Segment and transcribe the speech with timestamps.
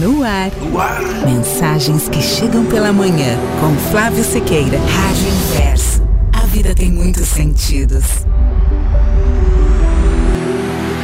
[0.00, 0.52] No ar.
[0.62, 1.02] No ar.
[1.26, 4.78] Mensagens que chegam pela manhã com Flávio Sequeira.
[4.78, 6.02] Rádio Inverso.
[6.32, 8.04] A vida tem muitos sentidos.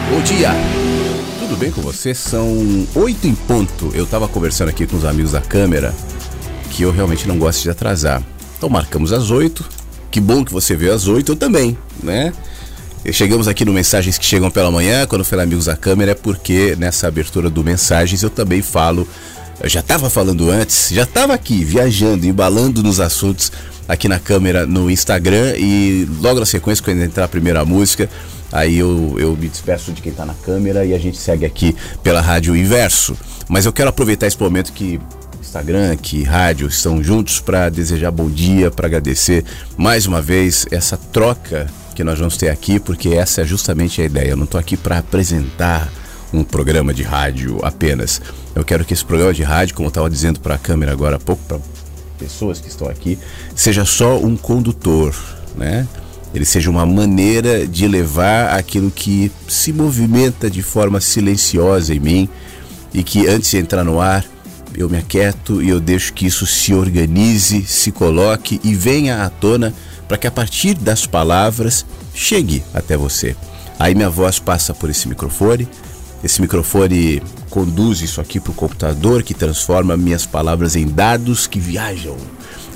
[0.08, 0.50] Bom dia.
[1.40, 2.14] Tudo bem com você?
[2.14, 2.46] São
[2.94, 3.90] oito em ponto.
[3.94, 5.92] Eu tava conversando aqui com os amigos da câmera
[6.70, 8.22] que eu realmente não gosto de atrasar.
[8.56, 9.64] Então marcamos às oito.
[10.08, 12.32] Que bom que você veio às oito, eu também, né?
[13.12, 16.74] Chegamos aqui no Mensagens que Chegam pela Manhã, quando falei amigos da câmera, é porque
[16.78, 19.06] nessa abertura do Mensagens eu também falo,
[19.62, 23.52] eu já estava falando antes, já estava aqui viajando, embalando nos assuntos
[23.86, 28.08] aqui na câmera no Instagram e logo na sequência, quando entrar a primeira música,
[28.50, 31.76] aí eu, eu me despeço de quem está na câmera e a gente segue aqui
[32.02, 33.14] pela Rádio Inverso.
[33.48, 34.98] Mas eu quero aproveitar esse momento que
[35.42, 39.44] Instagram, que rádio estão juntos para desejar bom dia, para agradecer
[39.76, 44.04] mais uma vez essa troca que nós vamos ter aqui, porque essa é justamente a
[44.04, 44.30] ideia.
[44.30, 45.90] Eu não estou aqui para apresentar
[46.32, 48.20] um programa de rádio apenas.
[48.54, 51.16] Eu quero que esse programa de rádio, como eu estava dizendo para a câmera agora
[51.16, 51.58] há pouco, para
[52.18, 53.18] pessoas que estão aqui,
[53.54, 55.14] seja só um condutor,
[55.56, 55.86] né?
[56.34, 62.28] Ele seja uma maneira de levar aquilo que se movimenta de forma silenciosa em mim
[62.92, 64.24] e que antes de entrar no ar,
[64.76, 69.30] eu me aquieto e eu deixo que isso se organize, se coloque e venha à
[69.30, 69.72] tona
[70.06, 73.36] para que a partir das palavras chegue até você.
[73.78, 75.68] Aí minha voz passa por esse microfone,
[76.22, 81.60] esse microfone conduz isso aqui para o computador que transforma minhas palavras em dados que
[81.60, 82.16] viajam,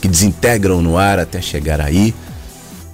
[0.01, 2.15] que desintegram no ar até chegar aí,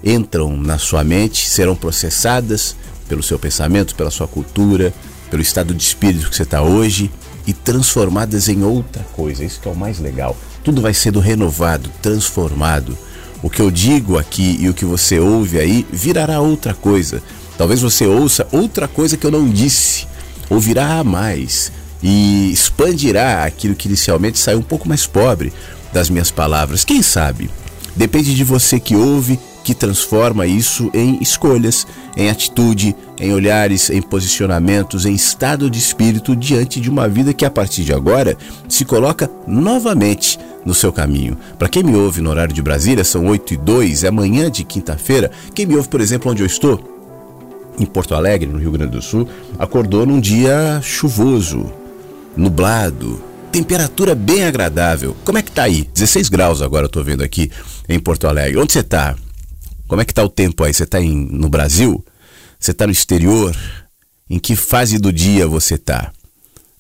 [0.03, 2.77] entram na sua mente, serão processadas
[3.09, 4.93] pelo seu pensamento, pela sua cultura,
[5.31, 7.11] pelo estado de espírito que você está hoje
[7.47, 9.45] e transformadas em outra coisa.
[9.45, 10.37] Isso que é o mais legal.
[10.63, 12.97] Tudo vai sendo renovado, transformado
[13.45, 17.23] o que eu digo aqui e o que você ouve aí virará outra coisa.
[17.59, 20.07] Talvez você ouça outra coisa que eu não disse,
[20.49, 21.71] ouvirá mais
[22.03, 25.53] e expandirá aquilo que inicialmente saiu um pouco mais pobre
[25.93, 26.87] das minhas palavras.
[26.87, 27.51] Quem sabe?
[27.95, 34.03] Depende de você que ouve que transforma isso em escolhas, em atitude, em olhares, em
[34.03, 38.37] posicionamentos, em estado de espírito diante de uma vida que a partir de agora
[38.69, 41.37] se coloca novamente no seu caminho.
[41.59, 44.65] Para quem me ouve no horário de Brasília, são 8 e 2, é manhã de
[44.65, 45.31] quinta-feira.
[45.55, 46.93] Quem me ouve, por exemplo, onde eu estou,
[47.79, 49.27] em Porto Alegre, no Rio Grande do Sul,
[49.59, 51.73] acordou num dia chuvoso,
[52.37, 55.17] nublado, temperatura bem agradável.
[55.25, 55.89] Como é que tá aí?
[55.95, 57.51] 16 graus agora eu tô vendo aqui
[57.89, 58.61] em Porto Alegre.
[58.61, 59.17] Onde você tá?
[59.95, 60.75] Como é que tá o tempo aí?
[60.75, 62.05] Você tá em, no Brasil?
[62.59, 63.57] Você tá no exterior?
[64.29, 66.11] Em que fase do dia você tá?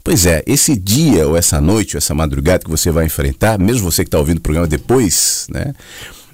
[0.03, 3.89] Pois é, esse dia ou essa noite ou essa madrugada que você vai enfrentar, mesmo
[3.89, 5.75] você que está ouvindo o programa depois, né?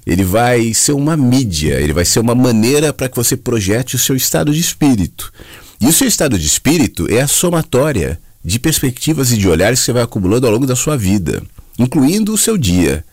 [0.07, 3.99] Ele vai ser uma mídia, ele vai ser uma maneira para que você projete o
[3.99, 5.31] seu estado de espírito.
[5.79, 9.85] E o seu estado de espírito é a somatória de perspectivas e de olhares que
[9.85, 11.43] você vai acumulando ao longo da sua vida,
[11.77, 13.05] incluindo o seu dia.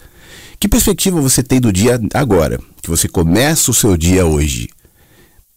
[0.60, 2.58] Que perspectiva você tem do dia agora?
[2.82, 4.68] Que você começa o seu dia hoje?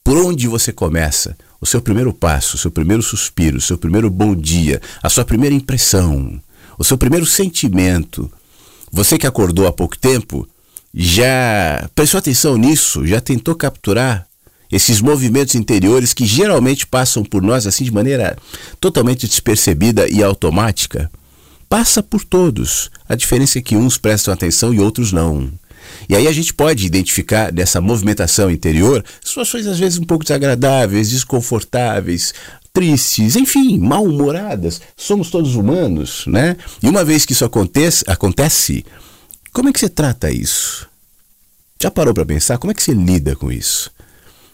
[0.04, 1.36] Por onde você começa?
[1.60, 5.26] O seu primeiro passo, o seu primeiro suspiro, o seu primeiro bom dia, a sua
[5.26, 6.40] primeira impressão,
[6.78, 8.32] o seu primeiro sentimento.
[8.92, 10.48] Você que acordou há pouco tempo,
[10.94, 13.06] já prestou atenção nisso?
[13.08, 14.28] Já tentou capturar
[14.72, 18.38] esses movimentos interiores que geralmente passam por nós assim de maneira
[18.80, 21.10] totalmente despercebida e automática?
[21.72, 22.92] Passa por todos.
[23.08, 25.50] A diferença é que uns prestam atenção e outros não.
[26.10, 31.10] E aí a gente pode identificar dessa movimentação interior situações às vezes um pouco desagradáveis,
[31.10, 32.34] desconfortáveis,
[32.74, 34.82] tristes, enfim, mal-humoradas.
[34.98, 36.58] Somos todos humanos, né?
[36.84, 38.86] E uma vez que isso acontece, acontece,
[39.54, 40.90] como é que você trata isso?
[41.82, 43.90] Já parou para pensar como é que você lida com isso?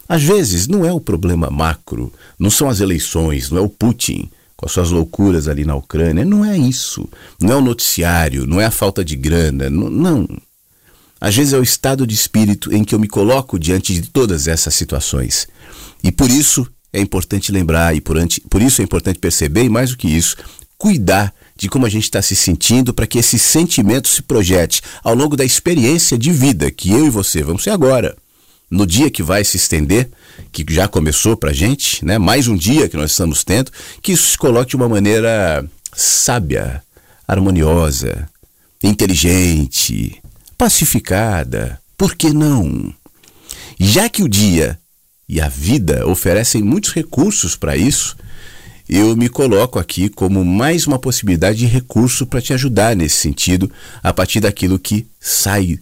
[0.08, 4.30] Às vezes não é o problema macro, não são as eleições, não é o Putin,
[4.58, 6.24] com as suas loucuras ali na Ucrânia.
[6.24, 7.08] Não é isso.
[7.40, 9.70] Não é o noticiário, não é a falta de grana.
[9.70, 9.88] Não.
[9.88, 10.28] não.
[11.20, 14.48] Às vezes é o estado de espírito em que eu me coloco diante de todas
[14.48, 15.46] essas situações.
[16.02, 18.16] E por isso é importante lembrar, e por,
[18.50, 20.36] por isso é importante perceber, e mais do que isso,
[20.76, 25.14] cuidar de como a gente está se sentindo para que esse sentimento se projete ao
[25.14, 28.16] longo da experiência de vida que eu e você vamos ser agora
[28.70, 30.10] no dia que vai se estender,
[30.52, 32.18] que já começou para a gente, né?
[32.18, 33.70] mais um dia que nós estamos tendo,
[34.02, 36.82] que isso se coloque de uma maneira sábia,
[37.26, 38.28] harmoniosa,
[38.82, 40.20] inteligente,
[40.56, 41.80] pacificada.
[41.96, 42.92] Por que não?
[43.78, 44.78] Já que o dia
[45.28, 48.16] e a vida oferecem muitos recursos para isso,
[48.88, 53.70] eu me coloco aqui como mais uma possibilidade de recurso para te ajudar nesse sentido,
[54.02, 55.78] a partir daquilo que sai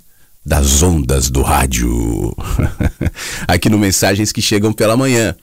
[0.46, 2.32] das ondas do rádio.
[3.48, 5.34] Aqui no Mensagens que Chegam pela Manhã.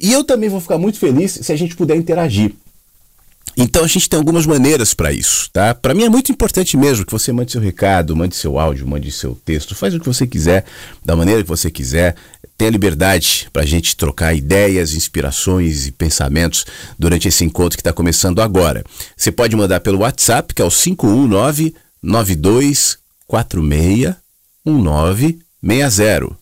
[0.00, 2.52] E eu também vou ficar muito feliz se a gente puder interagir.
[3.56, 5.72] Então a gente tem algumas maneiras para isso, tá?
[5.72, 9.12] Para mim é muito importante mesmo que você mande seu recado, mande seu áudio, mande
[9.12, 10.64] seu texto, faz o que você quiser,
[11.04, 12.16] da maneira que você quiser.
[12.58, 16.66] Tenha liberdade para a gente trocar ideias, inspirações e pensamentos
[16.98, 18.84] durante esse encontro que está começando agora.
[19.16, 23.05] Você pode mandar pelo WhatsApp, que é o 519 9246
[24.64, 26.36] 1960.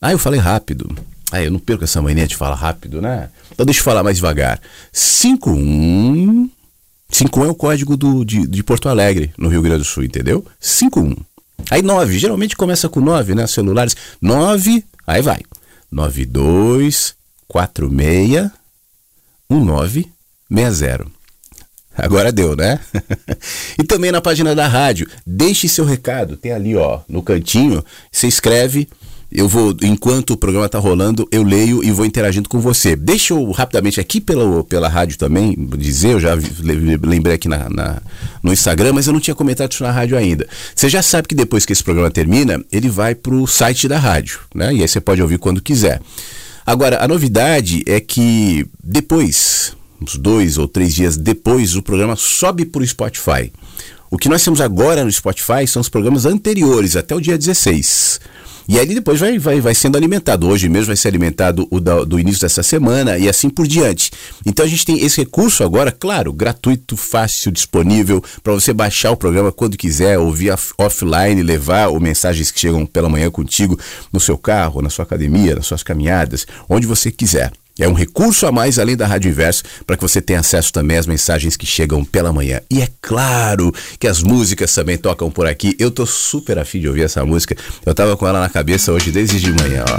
[0.00, 0.94] Ah, eu falei rápido.
[1.30, 3.30] Ah, eu não perco essa mania de falar rápido, né?
[3.52, 4.60] Então deixa eu falar mais devagar.
[4.92, 6.50] 51.
[7.10, 10.44] 51 é o código do, de, de Porto Alegre, no Rio Grande do Sul, entendeu?
[10.58, 11.16] 51.
[11.70, 13.46] Aí 9, geralmente começa com 9, né?
[13.46, 13.96] Celulares.
[14.20, 15.40] 9, aí vai.
[15.90, 17.14] 92
[17.46, 18.50] 46
[19.48, 21.06] 1960.
[21.96, 22.78] Agora deu, né?
[23.78, 28.26] e também na página da rádio, deixe seu recado, tem ali, ó, no cantinho, você
[28.26, 28.88] escreve
[29.32, 32.96] eu vou, enquanto o programa está rolando, eu leio e vou interagindo com você.
[32.96, 38.02] Deixa eu rapidamente aqui pela, pela rádio também dizer, eu já lembrei aqui na, na,
[38.42, 40.48] no Instagram, mas eu não tinha comentado isso na rádio ainda.
[40.74, 43.98] Você já sabe que depois que esse programa termina, ele vai para o site da
[44.00, 44.74] rádio, né?
[44.74, 46.00] E aí você pode ouvir quando quiser.
[46.66, 52.64] Agora, a novidade é que depois, uns dois ou três dias depois, o programa sobe
[52.64, 53.52] para o Spotify.
[54.10, 58.20] O que nós temos agora no Spotify são os programas anteriores, até o dia 16.
[58.68, 60.46] E aí depois vai, vai, vai sendo alimentado.
[60.46, 64.12] Hoje mesmo vai ser alimentado o da, do início dessa semana e assim por diante.
[64.46, 69.16] Então a gente tem esse recurso agora, claro, gratuito, fácil, disponível para você baixar o
[69.16, 73.78] programa quando quiser, ouvir offline, levar ou mensagens que chegam pela manhã contigo
[74.12, 77.52] no seu carro, na sua academia, nas suas caminhadas, onde você quiser.
[77.80, 80.98] É um recurso a mais além da Rádio Inverso para que você tenha acesso também
[80.98, 82.60] às mensagens que chegam pela manhã.
[82.70, 85.74] E é claro que as músicas também tocam por aqui.
[85.78, 87.56] Eu tô super afim de ouvir essa música.
[87.86, 89.98] Eu tava com ela na cabeça hoje desde de manhã, ó.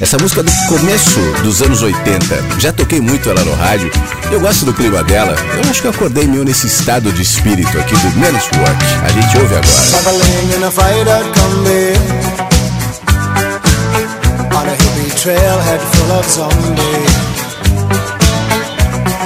[0.00, 2.60] Essa música do começo dos anos 80.
[2.60, 3.90] Já toquei muito ela no rádio.
[4.32, 5.34] Eu gosto do clima dela.
[5.62, 8.86] Eu acho que eu acordei meio nesse estado de espírito aqui do Menos Watch.
[9.04, 9.68] A gente ouve agora.
[15.18, 17.17] trailhead full of zombies.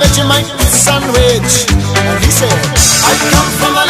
[0.00, 1.66] A Vegemite sandwich.
[1.70, 2.52] And he said,
[3.04, 3.89] I come from a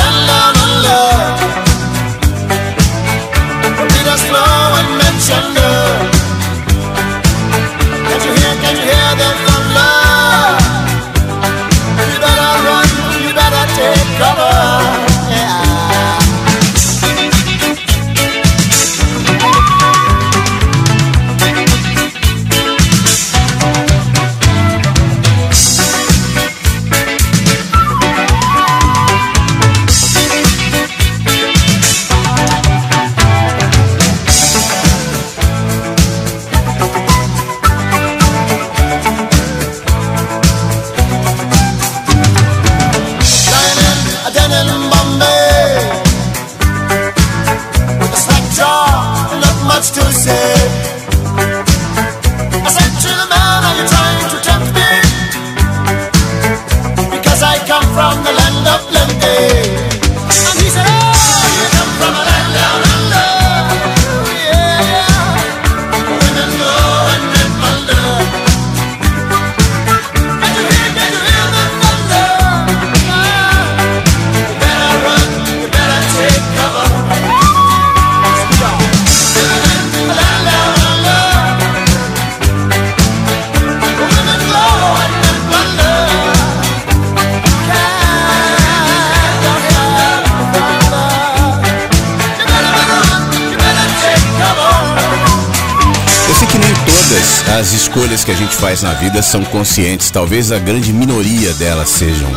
[98.31, 102.31] que a gente faz na vida são conscientes, talvez a grande minoria delas sejam.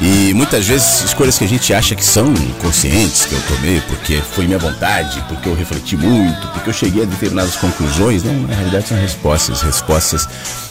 [0.00, 4.16] E muitas vezes escolhas que a gente acha que são conscientes que eu tomei, porque
[4.16, 8.54] foi minha vontade, porque eu refleti muito, porque eu cheguei a determinadas conclusões, não, na
[8.54, 10.26] realidade são respostas, respostas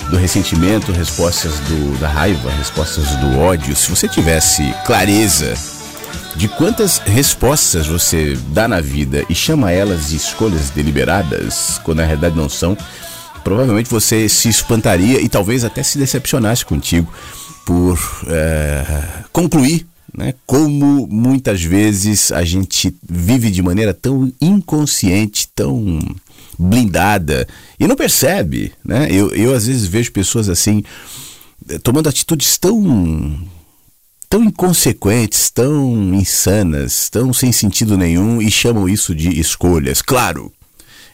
[0.10, 3.75] do ressentimento, respostas do, da raiva, respostas do ódio.
[3.75, 5.53] Se você tivesse clareza
[6.36, 12.05] de quantas respostas você dá na vida e chama elas de escolhas deliberadas, quando na
[12.05, 12.75] realidade não são,
[13.45, 17.13] provavelmente você se espantaria e talvez até se decepcionasse contigo
[17.63, 18.83] por é,
[19.31, 25.99] concluir né, como muitas vezes a gente vive de maneira tão inconsciente, tão
[26.57, 27.47] blindada
[27.79, 28.71] e não percebe.
[28.83, 29.09] Né?
[29.11, 30.83] Eu, eu às vezes vejo pessoas assim
[31.83, 33.47] tomando atitudes tão
[34.27, 40.01] tão inconsequentes, tão insanas, tão sem sentido nenhum e chamam isso de escolhas.
[40.01, 40.51] Claro,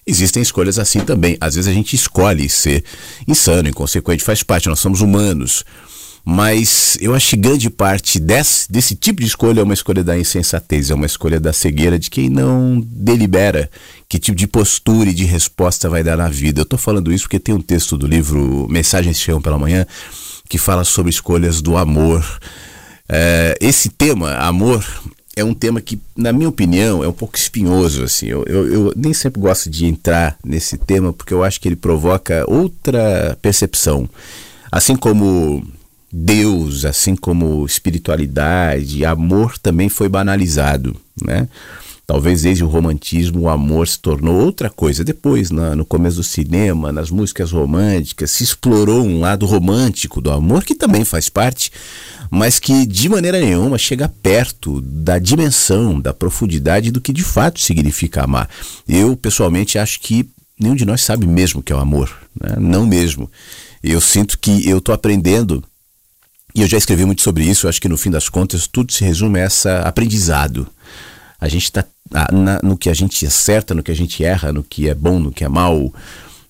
[0.05, 1.37] existem escolhas assim também.
[1.39, 2.83] Às vezes a gente escolhe ser
[3.27, 5.63] insano, inconsequente, faz parte, nós somos humanos
[6.23, 10.17] mas eu acho que grande parte desse, desse tipo de escolha é uma escolha da
[10.17, 13.69] insensatez, é uma escolha da cegueira de quem não delibera
[14.07, 16.61] que tipo de postura e de resposta vai dar na vida.
[16.61, 19.85] Eu estou falando isso porque tem um texto do livro Mensagens Chegam pela Manhã
[20.47, 22.23] que fala sobre escolhas do amor.
[23.09, 24.85] É, esse tema, amor,
[25.35, 28.03] é um tema que, na minha opinião, é um pouco espinhoso.
[28.03, 28.27] Assim.
[28.27, 31.75] Eu, eu, eu, nem sempre gosto de entrar nesse tema porque eu acho que ele
[31.75, 34.09] provoca outra percepção.
[34.71, 35.65] Assim como
[36.11, 41.47] Deus, assim como espiritualidade, amor também foi banalizado, né?
[42.05, 45.01] Talvez desde o romantismo o amor se tornou outra coisa.
[45.01, 50.29] Depois, na, no começo do cinema, nas músicas românticas, se explorou um lado romântico do
[50.29, 51.71] amor que também faz parte,
[52.31, 57.59] mas que de maneira nenhuma chega perto da dimensão, da profundidade do que de fato
[57.59, 58.49] significa amar.
[58.87, 62.09] Eu, pessoalmente, acho que nenhum de nós sabe mesmo o que é o amor.
[62.39, 62.55] Né?
[62.57, 63.29] Não mesmo.
[63.83, 65.61] Eu sinto que eu estou aprendendo
[66.55, 69.03] e eu já escrevi muito sobre isso, acho que no fim das contas tudo se
[69.03, 70.65] resume a essa aprendizado.
[71.39, 71.85] A gente está
[72.63, 75.31] no que a gente acerta, no que a gente erra, no que é bom, no
[75.31, 75.93] que é mal,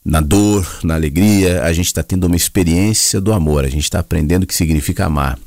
[0.05, 3.99] na dor, na alegria, a gente está tendo uma experiência do amor, a gente está
[3.99, 5.39] aprendendo o que significa amar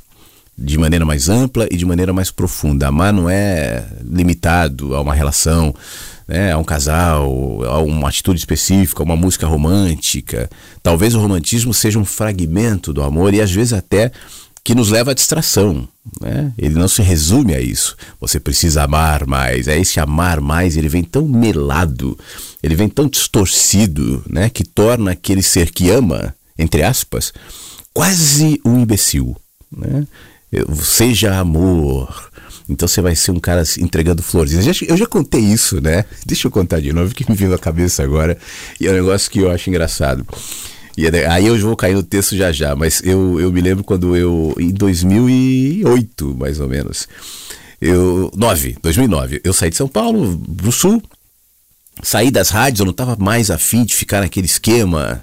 [0.56, 2.88] de maneira mais ampla e de maneira mais profunda.
[2.88, 5.75] Amar não é limitado a uma relação,
[6.26, 10.49] né, a um casal, a uma atitude específica, a uma música romântica.
[10.82, 14.12] Talvez o romantismo seja um fragmento do amor e às vezes até
[14.64, 15.87] que nos leva à distração.
[16.20, 16.52] Né?
[16.56, 17.96] Ele não se resume a isso.
[18.18, 19.68] Você precisa amar mais.
[19.68, 22.18] É esse amar mais, ele vem tão melado,
[22.62, 24.49] ele vem tão distorcido, né?
[24.49, 27.32] que torna aquele ser que ama, entre aspas,
[27.92, 29.37] quase um imbecil.
[29.70, 30.06] Né?
[30.82, 32.30] Seja amor.
[32.68, 34.54] Então você vai ser um cara entregando flores.
[34.54, 36.04] Eu já, eu já contei isso, né?
[36.25, 38.38] Deixa eu contar de novo, que me veio à cabeça agora.
[38.80, 40.26] E é um negócio que eu acho engraçado.
[40.96, 44.16] E aí eu vou cair no texto já já, mas eu, eu me lembro quando
[44.16, 47.08] eu, em 2008, mais ou menos,
[47.80, 51.02] eu, 9, 2009, eu saí de São Paulo pro Sul,
[52.00, 55.20] saí das rádios, eu não estava mais afim de ficar naquele esquema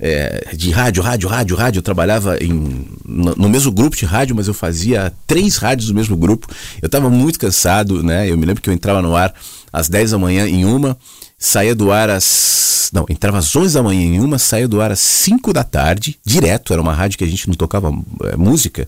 [0.00, 1.78] é, de rádio, rádio, rádio, rádio.
[1.78, 5.94] Eu trabalhava em, no, no, mesmo grupo de rádio, mas eu fazia três rádios do
[5.94, 6.46] mesmo grupo.
[6.80, 8.30] Eu estava muito cansado, né?
[8.30, 9.34] Eu me lembro que eu entrava no ar
[9.72, 10.96] às 10 da manhã em uma,
[11.36, 12.90] saía do ar às.
[12.92, 16.18] Não, entrava às 11 da manhã em uma, saía do ar às 5 da tarde,
[16.24, 16.72] direto.
[16.72, 17.92] Era uma rádio que a gente não tocava
[18.24, 18.86] é, música.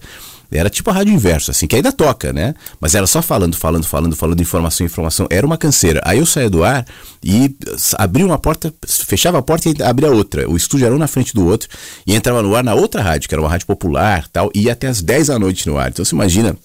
[0.51, 2.55] Era tipo a rádio inverso, assim, que ainda toca, né?
[2.81, 5.27] Mas era só falando, falando, falando, falando, informação, informação.
[5.31, 6.01] Era uma canseira.
[6.05, 6.85] Aí eu saía do ar
[7.23, 7.55] e
[7.97, 10.49] abria uma porta, fechava a porta e abria outra.
[10.51, 11.69] O estúdio era um na frente do outro
[12.07, 14.73] e entrava no ar na outra rádio, que era uma rádio popular tal, e ia
[14.73, 15.91] até as 10 da noite no ar.
[15.91, 16.57] Então você imagina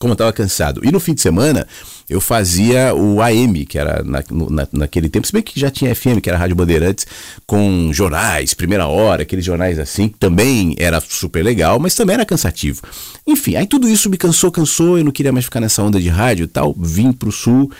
[0.00, 0.80] como eu estava cansado.
[0.82, 1.66] E no fim de semana
[2.08, 5.94] eu fazia o AM, que era na, na, naquele tempo, se bem que já tinha
[5.94, 7.06] FM, que era Rádio Bandeirantes,
[7.46, 12.24] com jornais, primeira hora, aqueles jornais assim, que também era super legal, mas também era
[12.24, 12.80] cansativo.
[13.26, 16.08] Enfim, aí tudo isso me cansou, cansou, eu não queria mais ficar nessa onda de
[16.08, 17.70] rádio e tal, vim pro sul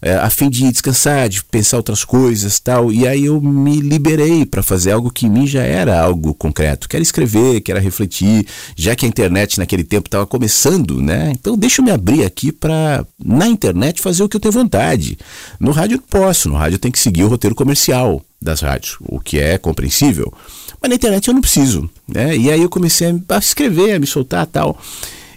[0.00, 2.92] é, a fim de descansar, de pensar outras coisas tal.
[2.92, 6.88] E aí eu me liberei para fazer algo que em mim já era algo concreto.
[6.88, 11.32] Quero escrever, quero refletir, já que a internet naquele tempo estava começando, né?
[11.32, 15.18] Então deixa eu me abrir aqui para na internet fazer o que eu tenho vontade.
[15.58, 18.96] No rádio eu posso, no rádio eu tenho que seguir o roteiro comercial das rádios,
[19.00, 20.32] o que é compreensível.
[20.80, 22.36] Mas na internet eu não preciso, né?
[22.36, 24.78] E aí eu comecei a escrever, a me soltar tal.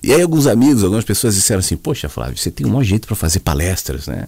[0.03, 3.08] E aí alguns amigos, algumas pessoas disseram assim, poxa Flávio, você tem um maior jeito
[3.08, 4.27] para fazer palestras, né?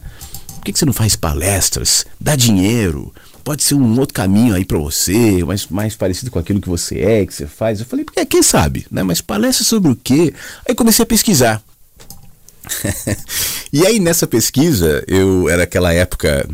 [0.55, 2.05] Por que, que você não faz palestras?
[2.19, 3.13] Dá dinheiro,
[3.43, 6.99] pode ser um outro caminho aí para você, mais, mais parecido com aquilo que você
[6.99, 7.79] é, que você faz.
[7.79, 9.03] Eu falei, porque quem sabe, né?
[9.03, 10.33] Mas palestra sobre o quê?
[10.67, 11.61] Aí comecei a pesquisar.
[13.73, 16.47] e aí nessa pesquisa, eu era aquela época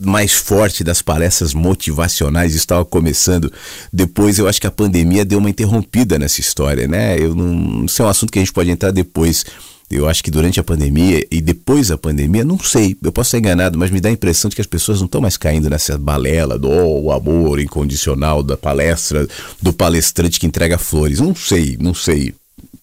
[0.00, 3.52] mais forte das palestras motivacionais estava começando.
[3.92, 7.18] Depois eu acho que a pandemia deu uma interrompida nessa história, né?
[7.18, 9.44] Eu não, isso é um assunto que a gente pode entrar depois.
[9.90, 13.38] Eu acho que durante a pandemia e depois da pandemia, não sei, eu posso estar
[13.38, 15.98] enganado, mas me dá a impressão de que as pessoas não estão mais caindo nessa
[15.98, 19.26] balela do oh, amor incondicional da palestra,
[19.60, 21.18] do palestrante que entrega flores.
[21.18, 22.32] Não sei, não sei.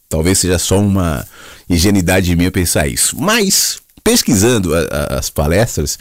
[0.10, 1.26] Talvez seja só uma
[1.70, 3.16] ingenuidade minha pensar isso.
[3.18, 6.00] Mas, pesquisando a, a, as palestras,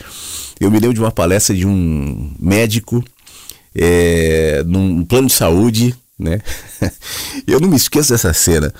[0.61, 3.05] eu me lembro de uma palestra de um médico
[3.75, 6.41] é, num plano de saúde, né?
[7.47, 8.73] Eu não me esqueço dessa cena.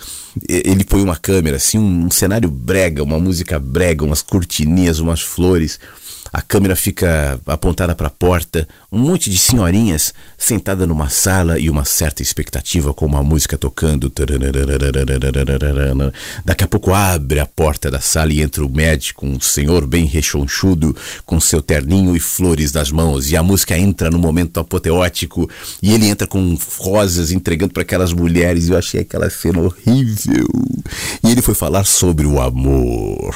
[0.49, 5.21] Ele põe uma câmera, assim, um, um cenário brega, uma música brega, umas cortininhas, umas
[5.21, 5.81] flores
[6.37, 11.71] a câmera fica apontada para a porta, um monte de senhorinhas sentada numa sala e
[11.71, 14.13] uma certa expectativa com uma música tocando.
[16.45, 20.05] Daqui a pouco abre a porta da sala e entra o médico, um senhor bem
[20.05, 25.49] rechonchudo, com seu terninho e flores nas mãos, e a música entra no momento apoteótico
[25.83, 28.69] e ele entra com rosas entregando para aquelas mulheres.
[28.69, 30.47] Eu achei aquela cena horrível.
[31.25, 33.35] E ele foi falar sobre o amor.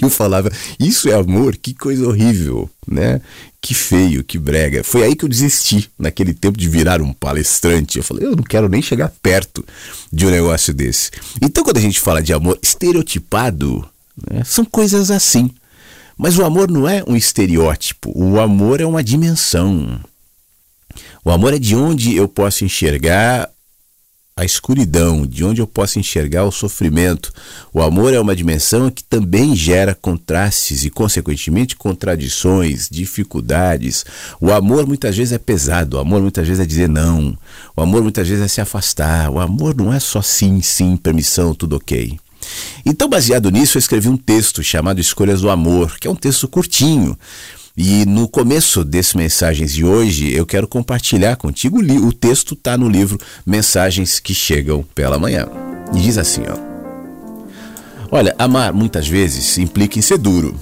[0.00, 1.56] Eu falava, isso é amor?
[1.56, 3.20] Que coisa horrível, né?
[3.60, 4.82] Que feio, que brega.
[4.82, 7.98] Foi aí que eu desisti, naquele tempo de virar um palestrante.
[7.98, 9.64] Eu falei, eu não quero nem chegar perto
[10.12, 11.10] de um negócio desse.
[11.42, 13.86] Então, quando a gente fala de amor estereotipado,
[14.30, 15.50] né, são coisas assim.
[16.16, 20.00] Mas o amor não é um estereótipo, o amor é uma dimensão.
[21.24, 23.48] O amor é de onde eu posso enxergar
[24.40, 27.30] a escuridão, de onde eu posso enxergar o sofrimento.
[27.74, 34.02] O amor é uma dimensão que também gera contrastes e, consequentemente, contradições, dificuldades.
[34.40, 37.36] O amor muitas vezes é pesado, o amor muitas vezes é dizer não,
[37.76, 39.30] o amor muitas vezes é se afastar.
[39.30, 42.18] O amor não é só sim, sim, permissão, tudo ok.
[42.86, 46.48] Então, baseado nisso, eu escrevi um texto chamado Escolhas do Amor, que é um texto
[46.48, 47.14] curtinho
[47.82, 52.86] e no começo desse Mensagens de hoje, eu quero compartilhar contigo o texto está no
[52.86, 55.48] livro Mensagens que Chegam pela Manhã.
[55.94, 56.58] E diz assim, ó.
[58.12, 60.54] Olha, amar muitas vezes implica em ser duro,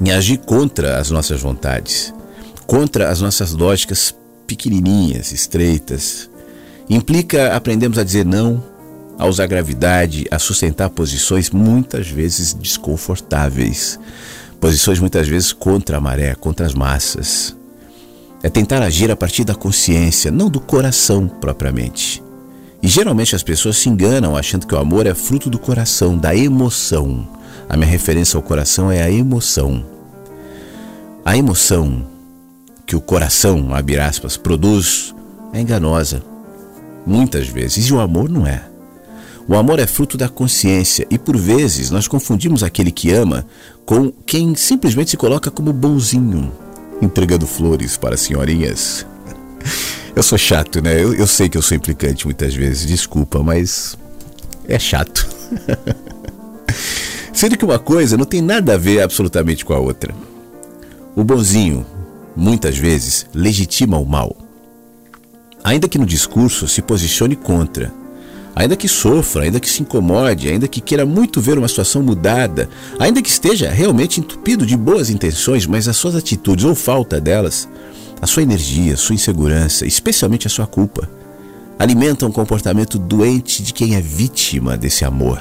[0.00, 2.14] em agir contra as nossas vontades,
[2.64, 4.14] contra as nossas lógicas
[4.46, 6.30] pequenininhas, estreitas.
[6.88, 8.62] Implica aprendermos a dizer não,
[9.18, 13.98] a usar gravidade, a sustentar posições muitas vezes desconfortáveis
[14.60, 17.56] posições muitas vezes contra a maré, contra as massas.
[18.42, 22.22] É tentar agir a partir da consciência, não do coração propriamente.
[22.82, 26.34] E geralmente as pessoas se enganam achando que o amor é fruto do coração, da
[26.34, 27.26] emoção.
[27.68, 29.84] A minha referência ao coração é a emoção.
[31.24, 32.06] A emoção
[32.86, 35.14] que o coração, abre aspas, produz
[35.52, 36.22] é enganosa.
[37.04, 37.86] Muitas vezes.
[37.88, 38.62] E o amor não é.
[39.48, 43.46] O amor é fruto da consciência e por vezes nós confundimos aquele que ama
[43.86, 46.52] com quem simplesmente se coloca como bonzinho,
[47.00, 49.06] entregando flores para senhorinhas.
[50.14, 51.02] Eu sou chato, né?
[51.02, 53.96] Eu, eu sei que eu sou implicante muitas vezes, desculpa, mas
[54.68, 55.26] é chato.
[57.32, 60.14] Sendo que uma coisa não tem nada a ver absolutamente com a outra.
[61.16, 61.86] O bonzinho,
[62.36, 64.36] muitas vezes, legitima o mal.
[65.64, 67.90] Ainda que no discurso se posicione contra,
[68.58, 72.68] ainda que sofra, ainda que se incomode, ainda que queira muito ver uma situação mudada,
[72.98, 77.68] ainda que esteja realmente entupido de boas intenções, mas as suas atitudes ou falta delas,
[78.20, 81.08] a sua energia, a sua insegurança, especialmente a sua culpa,
[81.78, 85.38] alimentam um comportamento doente de quem é vítima desse amor.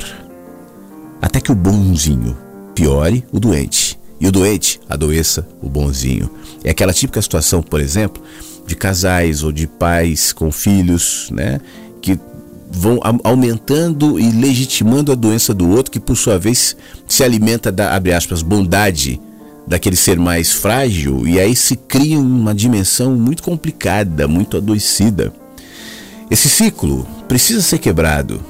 [1.20, 2.38] Até que o bonzinho
[2.76, 6.30] piore o doente e o doente adoeça o bonzinho.
[6.64, 8.22] É aquela típica situação, por exemplo,
[8.68, 11.60] de casais ou de pais com filhos, né?
[12.00, 12.20] Que
[12.70, 16.76] vão aumentando e legitimando a doença do outro, que por sua vez
[17.08, 19.20] se alimenta da, abre aspas, bondade
[19.66, 25.34] daquele ser mais frágil, e aí se cria uma dimensão muito complicada, muito adoecida.
[26.32, 28.42] Esse ciclo precisa ser quebrado.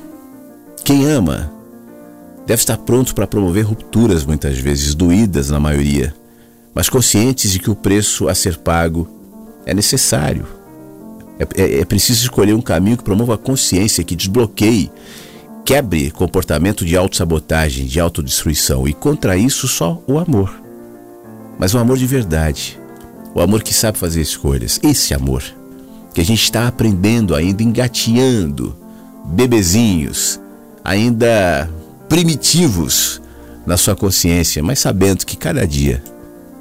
[0.84, 1.52] Quem ama
[2.46, 6.14] deve estar pronto para promover rupturas, muitas vezes doídas na maioria,
[6.74, 9.08] mas conscientes de que o preço a ser pago
[9.66, 10.57] é necessário
[11.40, 14.92] é, é, é preciso escolher um caminho que promova a consciência, que desbloqueie,
[15.66, 18.88] quebre comportamento de autossabotagem, de autodestruição.
[18.88, 20.54] E contra isso só o amor.
[21.60, 22.80] Mas o amor de verdade.
[23.34, 24.80] O amor que sabe fazer escolhas.
[24.82, 25.44] Esse amor
[26.14, 28.76] que a gente está aprendendo ainda, engateando,
[29.26, 30.40] bebezinhos,
[30.84, 31.70] ainda
[32.10, 33.22] primitivos
[33.66, 36.02] na sua consciência, mas sabendo que cada dia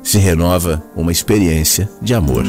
[0.03, 2.45] se renova uma experiência de amor.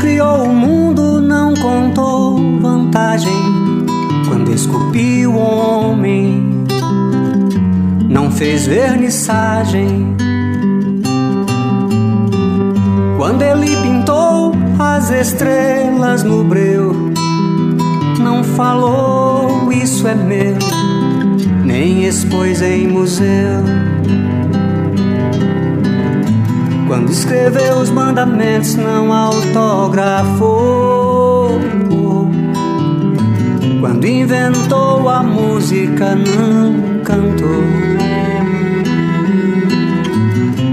[0.00, 3.32] Criou o mundo, não contou vantagem.
[4.28, 6.64] Quando esculpiu o homem,
[8.08, 10.16] não fez vernissagem.
[13.16, 17.12] Quando ele pintou as estrelas no breu,
[18.20, 20.56] não falou isso é meu,
[21.64, 23.77] nem expôs em museu.
[26.88, 30.48] Quando escreveu os mandamentos, não autografou.
[33.78, 37.62] Quando inventou a música, não cantou.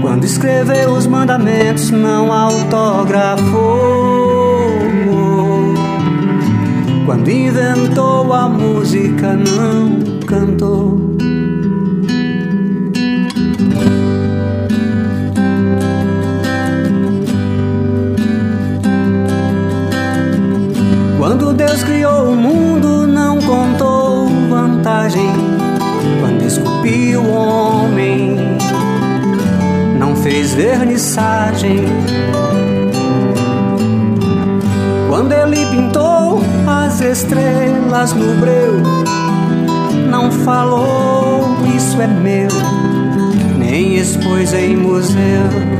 [0.00, 3.76] Quando escreveu os mandamentos, não autografou.
[7.04, 11.15] Quando inventou a música, não cantou.
[21.46, 25.30] Quando Deus criou o mundo, não contou vantagem.
[26.20, 28.36] Quando esculpiu o homem,
[29.96, 31.84] não fez vernissagem.
[35.08, 38.82] Quando ele pintou as estrelas no breu,
[40.10, 42.48] não falou isso é meu,
[43.56, 45.75] nem expôs em museu.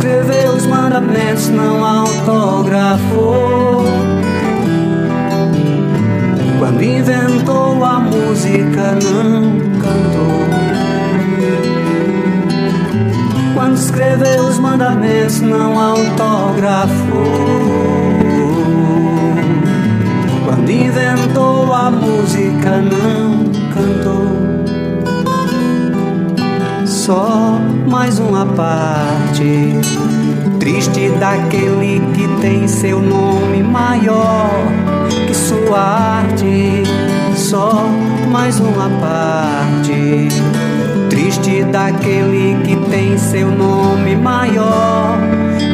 [0.00, 3.84] Escreveu os mandamentos, não autografou.
[6.58, 10.40] Quando inventou a música, não cantou.
[13.54, 16.88] Quando escreveu os mandamentos, não autografou.
[20.46, 24.49] Quando inventou a música, não cantou
[27.00, 27.58] só
[27.88, 29.72] mais uma parte
[30.58, 34.50] triste daquele que tem seu nome maior
[35.26, 36.82] que sua arte.
[37.34, 37.86] Só
[38.30, 40.28] mais uma parte
[41.08, 45.18] triste daquele que tem seu nome maior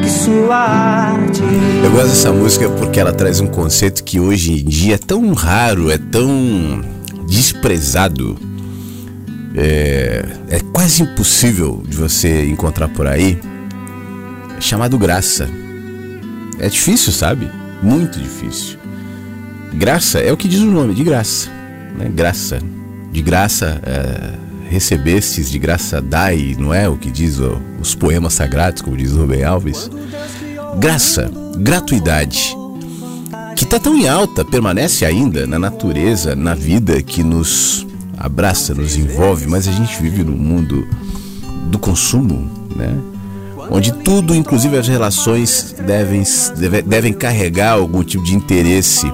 [0.04, 1.42] que sua arte.
[1.82, 5.32] Eu gosto dessa música porque ela traz um conceito que hoje em dia é tão
[5.32, 6.84] raro, é tão
[7.26, 8.45] desprezado
[9.56, 13.38] é, é quase impossível de você encontrar por aí,
[14.56, 15.48] é chamado graça.
[16.58, 17.50] É difícil, sabe?
[17.82, 18.78] Muito difícil.
[19.74, 21.50] Graça é o que diz o nome, de graça.
[21.96, 22.10] Né?
[22.14, 22.60] Graça.
[23.10, 24.32] De graça é,
[24.68, 27.38] recebestes, de graça dai, não é o que diz
[27.80, 29.90] os poemas sagrados, como diz Rubem Alves.
[30.78, 32.54] Graça, gratuidade,
[33.56, 37.86] que está tão em alta, permanece ainda na natureza, na vida que nos
[38.16, 40.86] abraça, nos envolve, mas a gente vive num mundo
[41.70, 42.96] do consumo, né?
[43.70, 46.22] Onde tudo, inclusive as relações, devem,
[46.56, 49.12] deve, devem carregar algum tipo de interesse.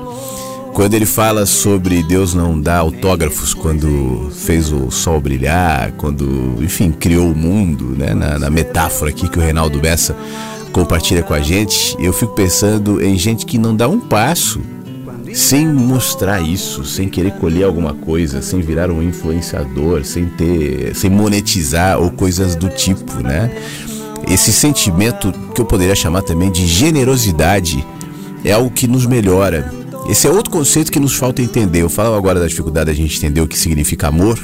[0.75, 6.91] Quando ele fala sobre Deus não dá autógrafos quando fez o sol brilhar, quando, enfim,
[6.91, 8.15] criou o mundo, né?
[8.15, 10.17] Na, na metáfora aqui que o Reinaldo Bessa
[10.73, 14.61] compartilha com a gente, eu fico pensando em gente que não dá um passo
[15.35, 21.11] sem mostrar isso, sem querer colher alguma coisa, sem virar um influenciador, sem ter, sem
[21.11, 23.51] monetizar ou coisas do tipo, né?
[24.29, 27.85] Esse sentimento que eu poderia chamar também de generosidade
[28.45, 29.73] é algo que nos melhora.
[30.09, 31.83] Esse é outro conceito que nos falta entender.
[31.83, 34.39] Eu falo agora da dificuldade da gente entender o que significa amor,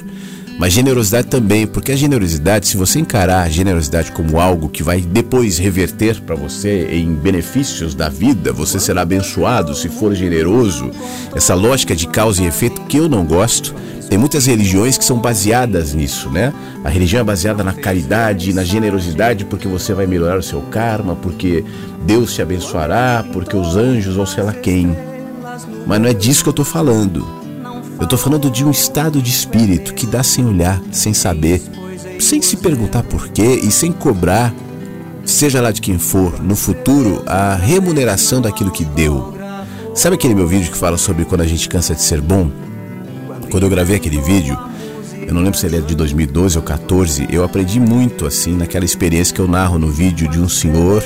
[0.59, 5.01] mas generosidade também, porque a generosidade, se você encarar a generosidade como algo que vai
[5.01, 10.91] depois reverter para você em benefícios da vida, você será abençoado se for generoso.
[11.33, 13.73] Essa lógica de causa e efeito que eu não gosto.
[14.09, 16.53] Tem muitas religiões que são baseadas nisso, né?
[16.83, 21.15] A religião é baseada na caridade, na generosidade, porque você vai melhorar o seu karma,
[21.15, 21.63] porque
[22.05, 24.97] Deus te abençoará, porque os anjos ou sei lá quem.
[25.87, 27.38] Mas não é disso que eu estou falando.
[27.99, 31.61] Eu estou falando de um estado de espírito que dá sem olhar, sem saber,
[32.21, 34.55] sem se perguntar porquê e sem cobrar,
[35.25, 39.35] seja lá de quem for, no futuro, a remuneração daquilo que deu.
[39.95, 42.51] Sabe aquele meu vídeo que fala sobre quando a gente cansa de ser bom?
[43.51, 44.57] Quando eu gravei aquele vídeo,
[45.27, 48.85] eu não lembro se ele é de 2012 ou 14, eu aprendi muito assim naquela
[48.85, 51.03] experiência que eu narro no vídeo de um senhor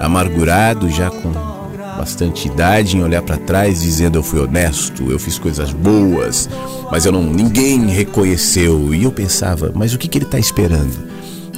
[0.00, 1.55] amargurado, já com
[1.96, 6.48] bastante idade em olhar para trás dizendo eu fui honesto, eu fiz coisas boas,
[6.90, 8.94] mas eu não ninguém reconheceu.
[8.94, 11.06] E eu pensava, mas o que, que ele está esperando?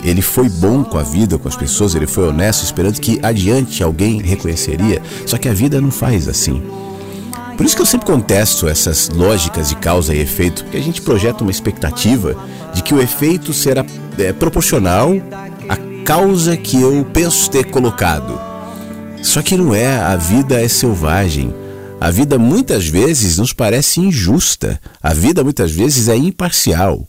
[0.03, 3.83] Ele foi bom com a vida, com as pessoas, ele foi honesto, esperando que adiante
[3.83, 5.03] alguém reconheceria.
[5.27, 6.63] Só que a vida não faz assim.
[7.57, 11.03] Por isso que eu sempre contesto essas lógicas de causa e efeito, porque a gente
[11.03, 12.37] projeta uma expectativa
[12.73, 13.85] de que o efeito será
[14.17, 15.13] é, proporcional
[16.09, 18.41] causa que eu penso ter colocado.
[19.23, 21.53] Só que não é, a vida é selvagem.
[22.01, 24.81] A vida muitas vezes nos parece injusta.
[25.03, 27.07] A vida muitas vezes é imparcial.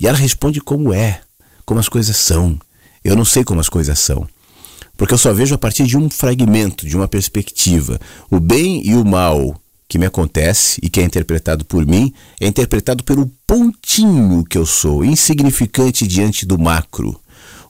[0.00, 1.20] E ela responde como é,
[1.64, 2.58] como as coisas são.
[3.04, 4.26] Eu não sei como as coisas são.
[4.96, 8.00] Porque eu só vejo a partir de um fragmento, de uma perspectiva.
[8.30, 9.56] O bem e o mal
[9.88, 14.66] que me acontece e que é interpretado por mim é interpretado pelo pontinho que eu
[14.66, 17.20] sou, insignificante diante do macro.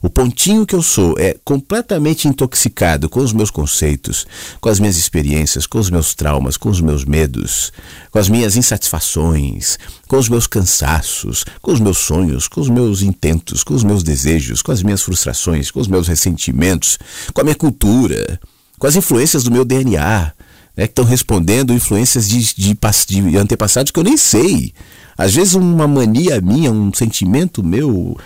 [0.03, 4.27] O pontinho que eu sou é completamente intoxicado com os meus conceitos,
[4.59, 7.71] com as minhas experiências, com os meus traumas, com os meus medos,
[8.11, 13.01] com as minhas insatisfações, com os meus cansaços, com os meus sonhos, com os meus
[13.01, 16.99] intentos, com os meus desejos, com as minhas frustrações, com os meus ressentimentos,
[17.33, 18.37] com a minha cultura,
[18.77, 20.33] com as influências do meu DNA,
[20.75, 24.73] né, que estão respondendo influências de, de, de antepassados que eu nem sei.
[25.17, 28.17] Às vezes uma mania minha, um sentimento meu,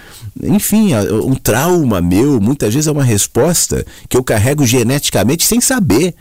[0.42, 0.92] enfim,
[1.24, 6.16] um trauma meu, muitas vezes é uma resposta que eu carrego geneticamente sem saber.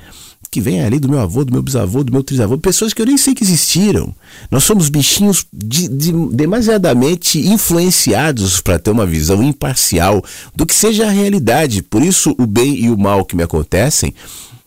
[0.49, 3.07] Que vem ali do meu avô, do meu bisavô, do meu trisavô, pessoas que eu
[3.07, 4.15] nem sei que existiram.
[4.51, 10.25] Nós somos bichinhos de, de, demasiadamente influenciados para ter uma visão imparcial
[10.55, 11.83] do que seja a realidade.
[11.83, 14.15] Por isso, o bem e o mal que me acontecem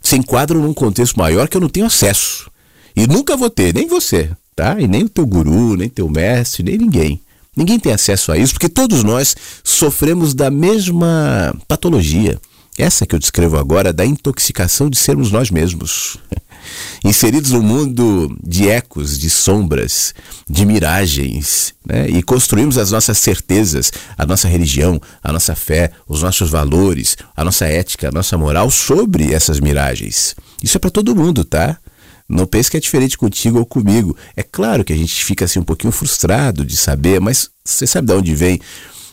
[0.02, 2.52] se enquadram num contexto maior que eu não tenho acesso.
[2.96, 4.30] E nunca vou ter, nem você
[4.60, 4.76] tá?
[4.78, 7.22] E nem o teu guru, nem teu mestre, nem ninguém.
[7.56, 12.38] Ninguém tem acesso a isso, porque todos nós sofremos da mesma patologia.
[12.78, 16.18] Essa que eu descrevo agora, da intoxicação de sermos nós mesmos.
[17.06, 20.14] Inseridos num mundo de ecos, de sombras,
[20.50, 22.10] de miragens, né?
[22.10, 27.46] e construímos as nossas certezas, a nossa religião, a nossa fé, os nossos valores, a
[27.46, 30.36] nossa ética, a nossa moral sobre essas miragens.
[30.62, 31.80] Isso é para todo mundo, tá?
[32.30, 34.16] Não pense que é diferente contigo ou comigo.
[34.36, 38.08] É claro que a gente fica assim um pouquinho frustrado de saber, mas você sabe
[38.08, 38.62] de onde vem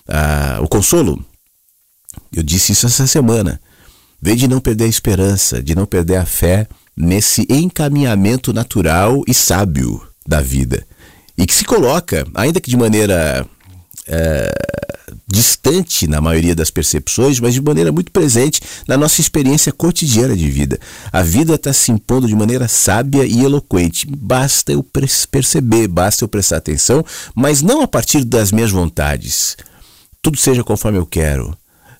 [0.07, 1.25] ah, o consolo?
[2.31, 3.59] Eu disse isso essa semana.
[4.21, 9.33] Vem de não perder a esperança, de não perder a fé nesse encaminhamento natural e
[9.33, 10.87] sábio da vida.
[11.39, 13.47] E que se coloca, ainda que de maneira
[14.09, 14.53] é,
[15.27, 20.49] distante na maioria das percepções, mas de maneira muito presente na nossa experiência cotidiana de
[20.49, 20.79] vida.
[21.13, 24.07] A vida está se impondo de maneira sábia e eloquente.
[24.07, 24.85] Basta eu
[25.31, 29.57] perceber, basta eu prestar atenção, mas não a partir das minhas vontades.
[30.23, 31.57] Tudo seja conforme eu quero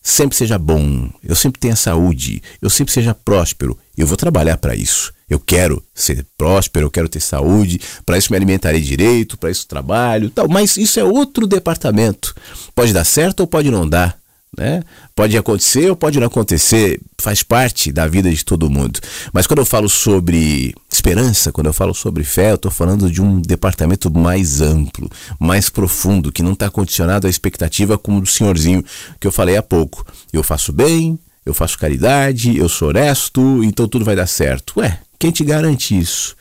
[0.07, 3.77] sempre seja bom, eu sempre tenha saúde, eu sempre seja próspero.
[3.99, 5.13] Eu vou trabalhar para isso.
[5.29, 9.67] Eu quero ser próspero, eu quero ter saúde, para isso me alimentarei direito, para isso
[9.67, 10.49] trabalho, tal.
[10.49, 12.37] Mas isso é outro departamento.
[12.73, 14.17] Pode dar certo ou pode não dar.
[14.57, 14.83] Né?
[15.15, 18.99] Pode acontecer ou pode não acontecer, faz parte da vida de todo mundo.
[19.33, 23.21] Mas quando eu falo sobre esperança, quando eu falo sobre fé, eu estou falando de
[23.21, 28.83] um departamento mais amplo, mais profundo, que não está condicionado à expectativa como do senhorzinho
[29.21, 30.07] que eu falei há pouco.
[30.33, 34.81] Eu faço bem, eu faço caridade, eu sou honesto, então tudo vai dar certo.
[34.81, 36.35] Ué, quem te garante isso?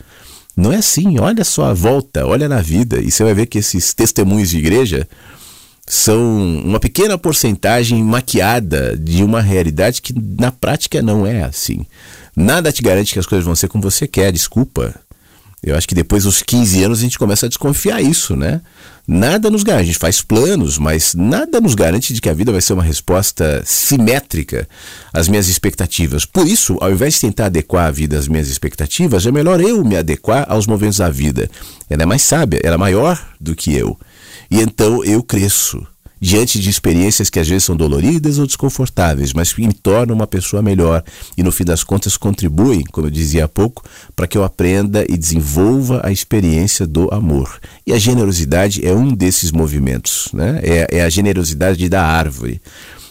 [0.55, 3.57] Não é assim, olha só a volta, olha na vida, e você vai ver que
[3.57, 5.05] esses testemunhos de igreja
[5.87, 11.85] são uma pequena porcentagem maquiada de uma realidade que na prática não é assim.
[12.35, 14.95] Nada te garante que as coisas vão ser como você quer, desculpa.
[15.63, 18.61] Eu acho que depois dos 15 anos a gente começa a desconfiar isso, né?
[19.07, 22.51] Nada nos garante, a gente faz planos, mas nada nos garante de que a vida
[22.51, 24.67] vai ser uma resposta simétrica
[25.13, 26.25] às minhas expectativas.
[26.25, 29.83] Por isso, ao invés de tentar adequar a vida às minhas expectativas, é melhor eu
[29.83, 31.49] me adequar aos movimentos da vida.
[31.89, 33.97] Ela é mais sábia, ela é maior do que eu.
[34.49, 35.85] E então eu cresço
[36.19, 40.25] diante de experiências que às vezes são doloridas ou desconfortáveis, mas que me tornam uma
[40.25, 41.03] pessoa melhor
[41.37, 43.83] e no fim das contas contribuem, como eu dizia há pouco,
[44.15, 47.59] para que eu aprenda e desenvolva a experiência do amor.
[47.85, 50.59] E a generosidade é um desses movimentos, né?
[50.63, 52.61] é, é a generosidade da árvore.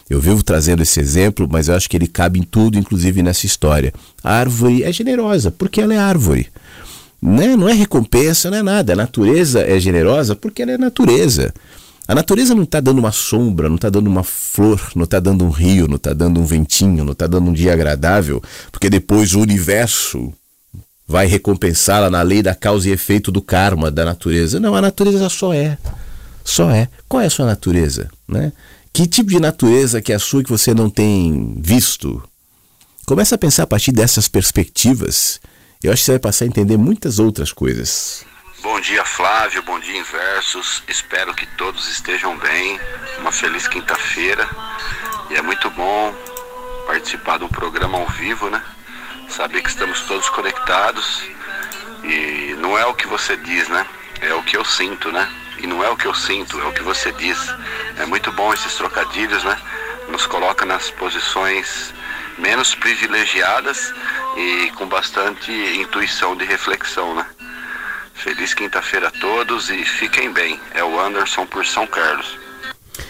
[0.09, 3.47] Eu vivo trazendo esse exemplo, mas eu acho que ele cabe em tudo, inclusive nessa
[3.47, 3.93] história.
[4.23, 6.49] A árvore é generosa porque ela é árvore
[7.25, 7.57] né?
[7.57, 8.93] não é recompensa, não é nada.
[8.93, 11.55] A natureza é generosa porque ela é natureza.
[12.07, 15.43] A natureza não está dando uma sombra, não está dando uma flor, não está dando
[15.43, 19.35] um rio, não está dando um ventinho, não está dando um dia agradável, porque depois
[19.35, 20.31] o universo
[21.09, 24.61] vai recompensá-la na lei da causa e efeito do karma da natureza.
[24.61, 25.79] Não, a natureza só é.
[26.45, 26.89] Só é.
[27.09, 28.11] Qual é a sua natureza?
[28.29, 28.53] Né?
[28.93, 32.23] Que tipo de natureza que é a sua que você não tem visto?
[33.07, 35.41] Começa a pensar a partir dessas perspectivas
[35.87, 38.27] eu acho que você vai passar a entender muitas outras coisas.
[38.63, 39.63] Bom dia, Flávio.
[39.63, 40.83] Bom dia, Inversos.
[40.89, 42.81] Espero que todos estejam bem.
[43.19, 44.49] Uma feliz quinta-feira.
[45.31, 46.15] E é muito bom
[46.87, 48.63] participar de um programa ao vivo, né?
[49.29, 51.23] Saber que estamos todos conectados.
[52.03, 53.87] E não é o que você diz, né?
[54.21, 55.29] É o que eu sinto, né?
[55.59, 57.39] E não é o que eu sinto, é o que você diz.
[57.99, 59.59] É muito bom esses trocadilhos, né?
[60.09, 61.93] nos coloca nas posições
[62.39, 63.93] menos privilegiadas
[64.37, 67.27] e com bastante intuição de reflexão, né?
[68.15, 70.59] Feliz quinta-feira a todos e fiquem bem.
[70.73, 72.39] É o Anderson por São Carlos.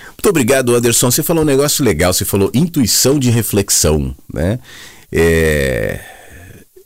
[0.09, 1.11] Muito obrigado, Anderson.
[1.11, 4.59] Você falou um negócio legal, você falou intuição de reflexão, né?
[5.13, 6.01] É...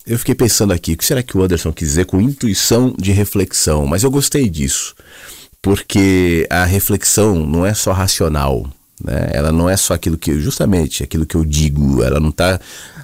[0.04, 3.12] Eu fiquei pensando aqui, o que será que o Anderson quis dizer com intuição de
[3.12, 3.86] reflexão?
[3.86, 4.94] Mas eu gostei disso,
[5.62, 8.68] porque a reflexão não é só racional,
[9.00, 9.30] né?
[9.32, 12.58] Ela não é só aquilo que, justamente, aquilo que eu digo, ela não está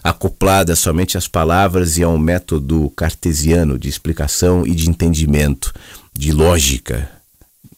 [0.04, 5.72] acoplada somente às palavras e a um método cartesiano de explicação e de entendimento,
[6.12, 7.10] de lógica.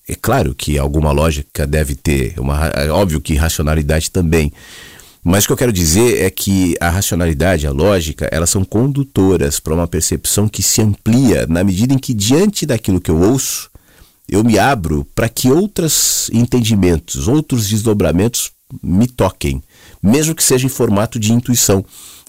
[0.08, 4.52] É claro que alguma lógica deve ter, uma, é óbvio que racionalidade também.
[5.22, 9.60] Mas o que eu quero dizer é que a racionalidade, a lógica, elas são condutoras
[9.60, 13.70] para uma percepção que se amplia na medida em que, diante daquilo que eu ouço,
[14.28, 19.62] eu me abro para que outros entendimentos, outros desdobramentos me toquem,
[20.02, 21.84] mesmo que seja em formato de intuição,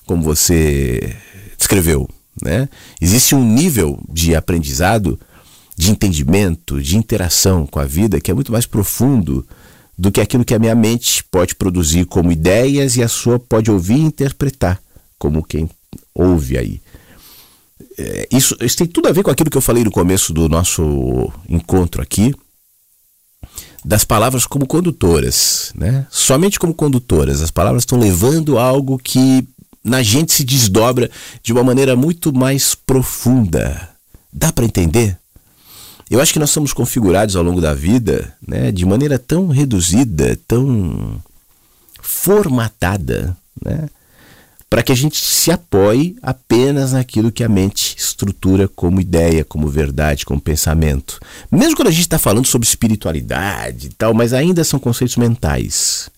[0.07, 1.15] como você
[1.57, 2.09] descreveu.
[2.41, 2.67] Né?
[2.99, 5.19] Existe um nível de aprendizado,
[5.77, 9.45] de entendimento, de interação com a vida que é muito mais profundo
[9.97, 13.69] do que aquilo que a minha mente pode produzir como ideias e a sua pode
[13.69, 14.79] ouvir e interpretar
[15.17, 15.69] como quem
[16.13, 16.81] ouve aí.
[17.97, 20.47] É, isso, isso tem tudo a ver com aquilo que eu falei no começo do
[20.47, 22.33] nosso encontro aqui,
[23.83, 26.05] das palavras como condutoras, né?
[26.11, 27.41] Somente como condutoras.
[27.41, 29.47] As palavras estão levando algo que
[29.87, 31.09] na gente se desdobra
[31.41, 33.89] de uma maneira muito mais profunda.
[34.31, 35.17] Dá para entender?
[36.09, 40.37] Eu acho que nós somos configurados ao longo da vida, né, de maneira tão reduzida,
[40.47, 41.21] tão
[42.01, 43.89] formatada, né,
[44.69, 49.67] para que a gente se apoie apenas naquilo que a mente estrutura como ideia, como
[49.67, 51.19] verdade, como pensamento.
[51.51, 56.09] Mesmo quando a gente está falando sobre espiritualidade e tal, mas ainda são conceitos mentais.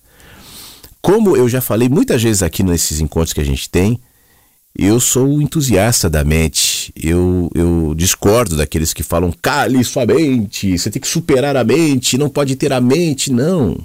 [1.02, 4.00] Como eu já falei muitas vezes aqui nesses encontros que a gente tem,
[4.78, 6.94] eu sou entusiasta da mente.
[6.96, 12.18] Eu, eu discordo daqueles que falam cale sua mente, você tem que superar a mente,
[12.18, 13.32] não pode ter a mente.
[13.32, 13.78] Não.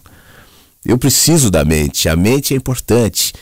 [0.84, 3.32] Eu preciso da mente, a mente é importante.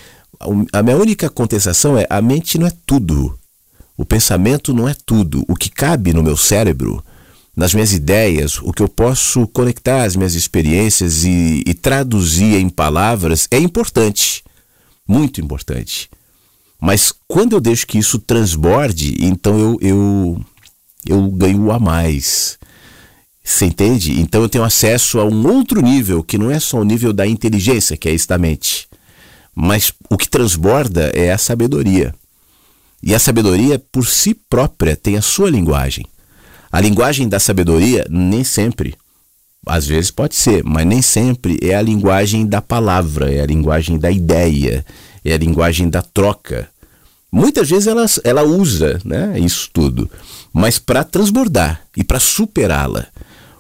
[0.73, 3.39] A minha única contestação é: a mente não é tudo.
[3.97, 5.45] O pensamento não é tudo.
[5.49, 7.05] O que cabe no meu cérebro,
[7.57, 12.69] nas minhas ideias, o que eu posso conectar às minhas experiências e, e traduzir em
[12.69, 14.43] palavras é importante.
[15.07, 16.09] Muito importante.
[16.81, 20.45] Mas quando eu deixo que isso transborde, então eu, eu,
[21.07, 22.59] eu ganho a mais.
[23.45, 24.19] Você entende?
[24.21, 27.27] Então eu tenho acesso a um outro nível, que não é só o nível da
[27.27, 28.89] inteligência, que é esse da mente.
[29.55, 32.15] Mas o que transborda é a sabedoria.
[33.03, 36.07] E a sabedoria, por si própria, tem a sua linguagem.
[36.73, 38.95] A linguagem da sabedoria, nem sempre,
[39.67, 43.99] às vezes pode ser, mas nem sempre é a linguagem da palavra, é a linguagem
[43.99, 44.83] da ideia,
[45.23, 46.71] é a linguagem da troca.
[47.31, 50.11] Muitas vezes ela, ela usa né, isso tudo,
[50.51, 53.07] mas para transbordar e para superá-la.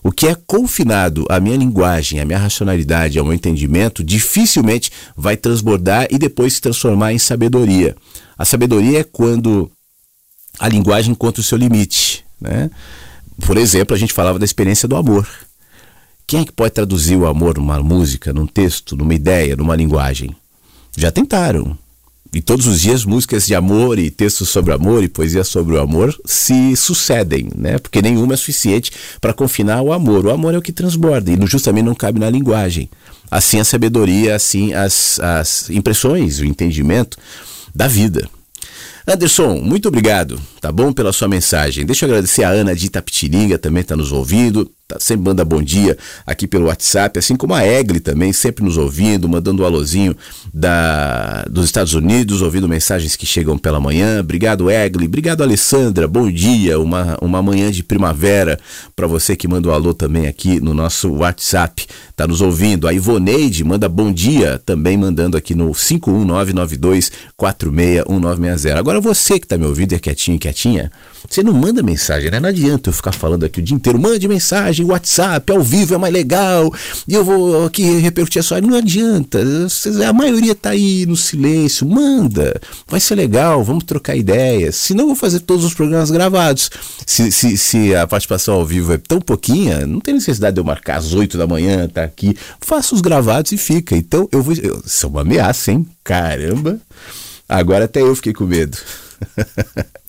[0.02, 5.36] O que é confinado à minha linguagem, à minha racionalidade, ao meu entendimento, dificilmente vai
[5.36, 7.94] transbordar e depois se transformar em sabedoria.
[8.38, 9.70] A sabedoria é quando
[10.58, 12.24] a linguagem encontra o seu limite.
[12.42, 12.70] Né?
[13.46, 15.28] Por exemplo, a gente falava da experiência do amor.
[16.26, 20.34] Quem é que pode traduzir o amor numa música, num texto, numa ideia, numa linguagem?
[20.96, 21.76] Já tentaram.
[22.34, 25.80] E todos os dias músicas de amor e textos sobre amor e poesia sobre o
[25.80, 27.78] amor se sucedem, né?
[27.78, 30.24] Porque nenhuma é suficiente para confinar o amor.
[30.24, 32.88] O amor é o que transborda e justamente não cabe na linguagem.
[33.30, 37.18] Assim a sabedoria, assim as, as impressões, o entendimento
[37.74, 38.26] da vida.
[39.06, 41.84] Anderson, muito obrigado, tá bom, pela sua mensagem.
[41.84, 45.62] Deixa eu agradecer a Ana de Itapetiringa, também está nos ouvindo, tá, sempre manda bom
[45.62, 50.16] dia aqui pelo WhatsApp, assim como a Egli também, sempre nos ouvindo, mandando um alôzinho
[50.52, 54.20] da, dos Estados Unidos, ouvindo mensagens que chegam pela manhã.
[54.20, 55.06] Obrigado, Egli.
[55.06, 56.06] Obrigado, Alessandra.
[56.06, 58.58] Bom dia, uma, uma manhã de primavera
[58.94, 61.86] para você que manda o um alô também aqui no nosso WhatsApp.
[62.14, 62.86] Tá nos ouvindo.
[62.86, 68.78] A Ivoneide manda bom dia, também mandando aqui no 51992 461960.
[68.78, 70.90] Agora você que tá me ouvindo é quietinho, quietinha,
[71.28, 72.40] você não manda mensagem, né?
[72.40, 73.98] Não adianta eu ficar falando aqui o dia inteiro.
[73.98, 76.72] Mande mensagem, WhatsApp, ao vivo é mais legal.
[77.06, 78.60] E eu vou aqui repercutir a sua.
[78.60, 79.38] Não adianta.
[80.08, 81.86] A maioria tá aí no silêncio.
[81.86, 82.60] Manda.
[82.86, 83.62] Vai ser legal.
[83.64, 84.76] Vamos trocar ideias.
[84.76, 86.70] Se não, vou fazer todos os programas gravados.
[87.06, 90.64] Se, se, se a participação ao vivo é tão pouquinha, não tem necessidade de eu
[90.64, 92.36] marcar às 8 da manhã, tá aqui.
[92.60, 93.96] Faça os gravados e fica.
[93.96, 94.54] Então eu vou.
[94.54, 95.86] Eu, isso é uma ameaça, hein?
[96.04, 96.78] Caramba.
[97.48, 98.76] Agora até eu fiquei com medo.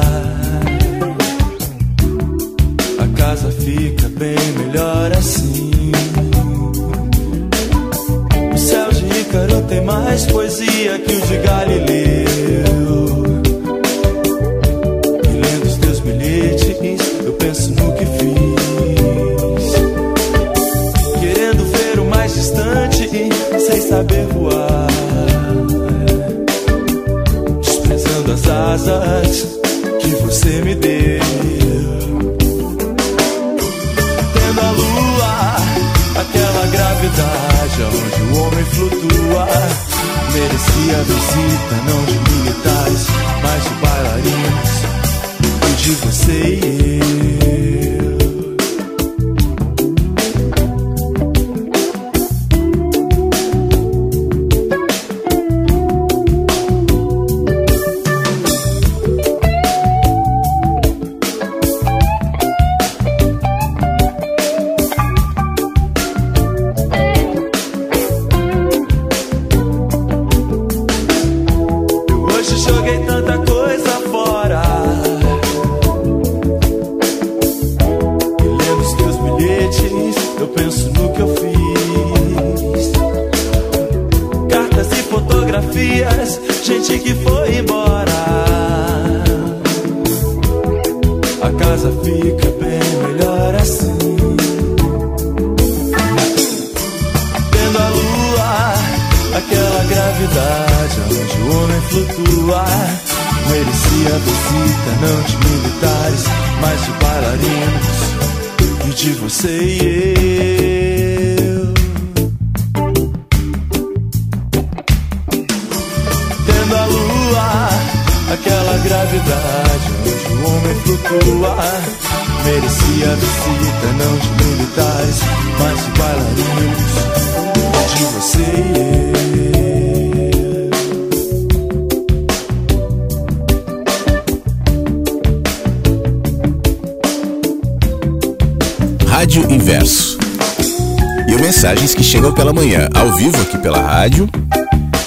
[2.99, 5.91] A casa fica bem melhor assim.
[8.53, 12.25] O céu de Ícaro tem mais poesia que o de Galileu.
[15.23, 18.48] E lendo os teus bilhetes, eu penso no que fiz.
[23.99, 24.87] saber voar,
[27.61, 29.59] desprezando as asas
[29.99, 31.19] que você me deu.
[34.33, 35.57] Tendo a lua,
[36.15, 39.47] aquela gravidade onde o homem flutua.
[40.31, 43.05] Merecia a visita não de militares,
[43.43, 44.71] mas de bailarinas
[45.67, 47.38] e de você e eu.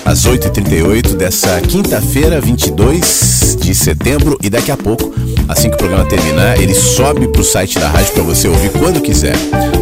[0.05, 4.37] Às 8h38 dessa quinta-feira, 22 de setembro.
[4.43, 5.13] E daqui a pouco,
[5.49, 8.71] assim que o programa terminar, ele sobe para o site da rádio para você ouvir
[8.73, 9.35] quando quiser.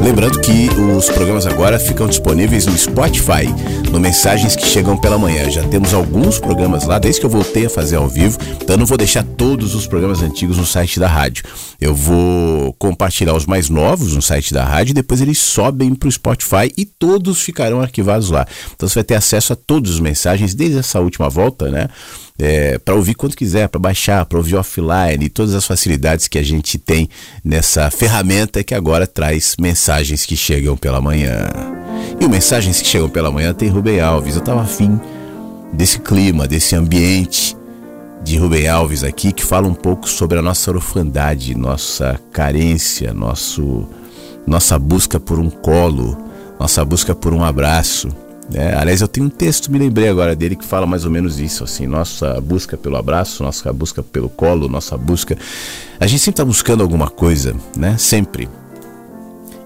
[0.02, 3.52] Lembrando que os programas agora ficam disponíveis no Spotify,
[3.90, 5.50] no Mensagens que Chegam pela Manhã.
[5.50, 8.78] Já temos alguns programas lá, desde que eu voltei a fazer ao vivo, então eu
[8.78, 11.44] não vou deixar todos os programas antigos no site da rádio.
[11.80, 16.12] Eu vou compartilhar os mais novos no site da rádio, depois eles sobem para o
[16.12, 18.46] Spotify e todos ficarão arquivados lá.
[18.74, 21.88] Então você vai ter acesso a todas as mensagens desde essa última volta, né?
[22.40, 26.42] é, para ouvir quando quiser, para baixar, para ouvir offline, todas as facilidades que a
[26.42, 27.08] gente tem
[27.44, 31.48] nessa ferramenta que agora traz mensagens que chegam pela manhã.
[32.18, 34.34] E o Mensagens que Chegam pela Manhã tem Rubem Alves.
[34.34, 34.98] Eu estava afim
[35.72, 37.56] desse clima, desse ambiente
[38.22, 43.86] de Rubem Alves aqui, que fala um pouco sobre a nossa orfandade, nossa carência, nosso,
[44.46, 46.16] nossa busca por um colo,
[46.58, 48.08] nossa busca por um abraço.
[48.52, 51.38] É, aliás, eu tenho um texto, me lembrei agora dele, que fala mais ou menos
[51.38, 55.38] isso, assim, nossa busca pelo abraço, nossa busca pelo colo, nossa busca...
[56.00, 57.96] A gente sempre está buscando alguma coisa, né?
[57.96, 58.48] Sempre.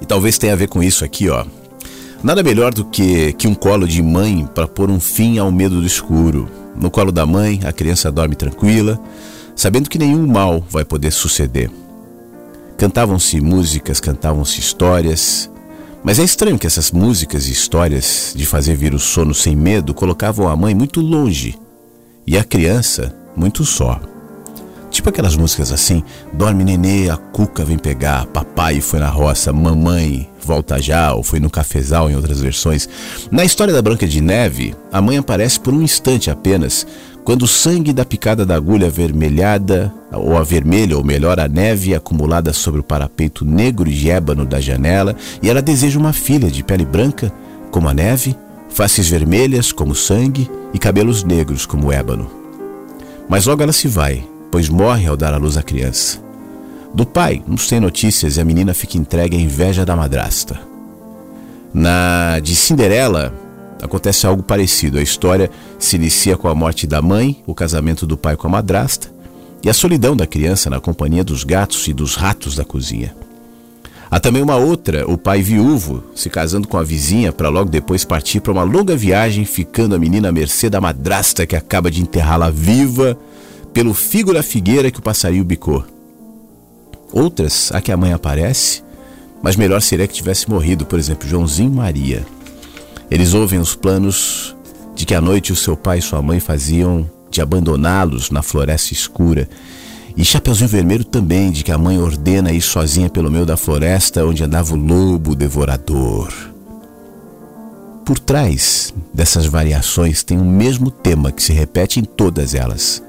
[0.03, 1.47] E talvez tenha a ver com isso aqui, ó.
[2.23, 5.81] Nada melhor do que, que um colo de mãe para pôr um fim ao medo
[5.81, 6.49] do escuro.
[6.77, 9.01] No colo da mãe, a criança dorme tranquila,
[9.55, 11.71] sabendo que nenhum mal vai poder suceder.
[12.77, 15.51] Cantavam-se músicas, cantavam-se histórias,
[16.03, 19.95] mas é estranho que essas músicas e histórias de fazer vir o sono sem medo
[19.95, 21.59] colocavam a mãe muito longe
[22.27, 24.01] e a criança muito só.
[24.91, 26.03] Tipo aquelas músicas assim:
[26.33, 31.41] dorme nenê, a cuca vem pegar, papai foi na roça, mamãe volta já, ou foi
[31.41, 32.89] no cafezal em outras versões.
[33.31, 36.87] Na história da Branca de Neve, a mãe aparece por um instante apenas,
[37.25, 41.95] quando o sangue da picada da agulha avermelhada, ou a vermelha, ou melhor, a neve
[41.95, 46.63] acumulada sobre o parapeito negro de ébano da janela, e ela deseja uma filha de
[46.63, 47.33] pele branca,
[47.71, 48.37] como a neve,
[48.69, 52.31] faces vermelhas, como sangue, e cabelos negros, como ébano.
[53.29, 56.24] Mas logo ela se vai, pois morre ao dar à luz a criança.
[56.95, 60.61] Do pai, não tem notícias e a menina fica entregue à inveja da madrasta.
[61.73, 63.35] Na de Cinderela,
[63.83, 64.99] acontece algo parecido.
[64.99, 68.51] A história se inicia com a morte da mãe, o casamento do pai com a
[68.51, 69.13] madrasta
[69.65, 73.13] e a solidão da criança na companhia dos gatos e dos ratos da cozinha.
[74.09, 78.05] Há também uma outra, o pai viúvo, se casando com a vizinha para logo depois
[78.05, 82.01] partir para uma longa viagem, ficando a menina à mercê da madrasta que acaba de
[82.01, 83.19] enterrá-la viva
[83.73, 85.94] pelo figo da figueira que o passarinho bicou.
[87.17, 88.83] Outras, a que a mãe aparece,
[89.41, 92.27] mas melhor seria que tivesse morrido, por exemplo, Joãozinho Maria.
[93.09, 94.57] Eles ouvem os planos
[94.97, 98.93] de que à noite o seu pai e sua mãe faziam de abandoná-los na floresta
[98.93, 99.49] escura.
[100.17, 104.27] E Chapeuzinho Vermelho também, de que a mãe ordena ir sozinha pelo meio da floresta
[104.27, 106.33] onde andava o lobo devorador.
[108.05, 113.01] Por trás dessas variações tem o mesmo tema que se repete em todas elas: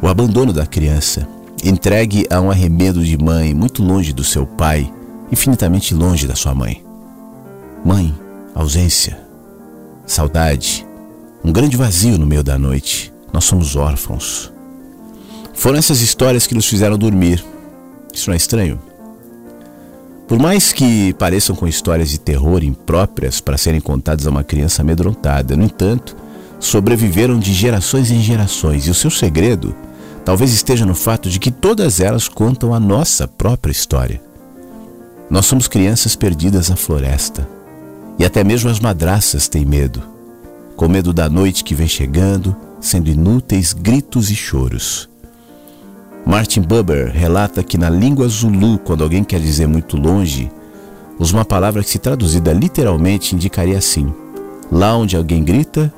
[0.00, 1.26] o abandono da criança,
[1.64, 4.92] entregue a um arremedo de mãe muito longe do seu pai,
[5.30, 6.82] infinitamente longe da sua mãe.
[7.84, 8.14] Mãe,
[8.54, 9.18] ausência,
[10.06, 10.86] saudade,
[11.44, 13.12] um grande vazio no meio da noite.
[13.32, 14.52] Nós somos órfãos.
[15.54, 17.44] Foram essas histórias que nos fizeram dormir.
[18.12, 18.80] Isso não é estranho?
[20.26, 24.82] Por mais que pareçam com histórias de terror impróprias para serem contadas a uma criança
[24.82, 26.16] amedrontada, no entanto,
[26.58, 29.74] sobreviveram de gerações em gerações e o seu segredo
[30.30, 34.22] talvez esteja no fato de que todas elas contam a nossa própria história.
[35.28, 37.48] Nós somos crianças perdidas na floresta
[38.16, 40.00] e até mesmo as madraças têm medo,
[40.76, 45.08] com medo da noite que vem chegando, sendo inúteis gritos e choros.
[46.24, 50.48] Martin Buber relata que na língua Zulu, quando alguém quer dizer muito longe,
[51.18, 54.14] usa uma palavra que, se traduzida literalmente, indicaria assim:
[54.70, 55.92] lá onde alguém grita,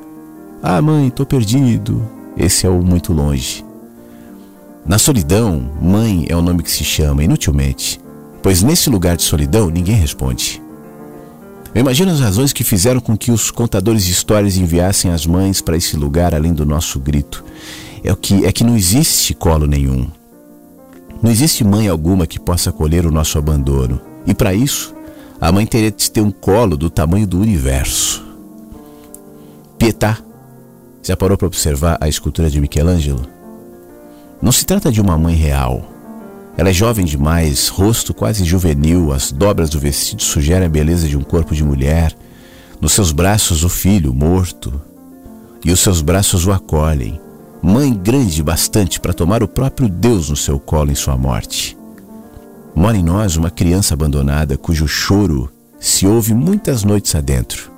[0.63, 2.03] ah, mãe, tô perdido.
[2.35, 3.72] Esse é o muito longe.
[4.85, 8.01] Na solidão, mãe é o nome que se chama inutilmente,
[8.43, 10.61] pois nesse lugar de solidão ninguém responde.
[11.73, 15.61] Eu imagino as razões que fizeram com que os contadores de histórias enviassem as mães
[15.61, 17.45] para esse lugar além do nosso grito.
[18.03, 20.09] É que é que não existe colo nenhum.
[21.23, 24.01] Não existe mãe alguma que possa acolher o nosso abandono.
[24.27, 24.93] E para isso,
[25.41, 28.27] a mãe teria de ter um colo do tamanho do universo.
[29.79, 30.19] Pietà.
[31.03, 33.42] Já parou para observar a escultura de Michelangelo?
[34.43, 35.93] Não se trata de uma mãe real
[36.57, 41.17] ela é jovem demais, rosto quase juvenil, as dobras do vestido sugerem a beleza de
[41.17, 42.15] um corpo de mulher.
[42.81, 44.81] Nos seus braços, o filho morto.
[45.65, 47.19] E os seus braços o acolhem.
[47.63, 51.77] Mãe grande bastante para tomar o próprio Deus no seu colo em sua morte.
[52.75, 57.71] Mora em nós uma criança abandonada cujo choro se ouve muitas noites adentro.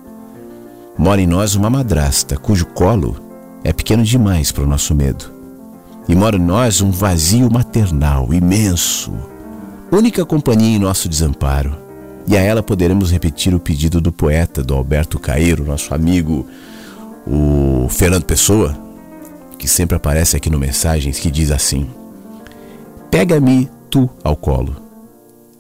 [0.97, 3.17] Mora em nós uma madrasta cujo colo
[3.63, 5.34] é pequeno demais para o nosso medo
[6.09, 9.13] e mora em nós um vazio maternal imenso,
[9.91, 11.77] única companhia em nosso desamparo.
[12.27, 16.47] E a ela poderemos repetir o pedido do poeta, do Alberto Caeiro, nosso amigo,
[17.27, 18.77] o Fernando Pessoa,
[19.59, 21.87] que sempre aparece aqui no Mensagens, que diz assim:
[23.11, 24.77] Pega-me tu ao colo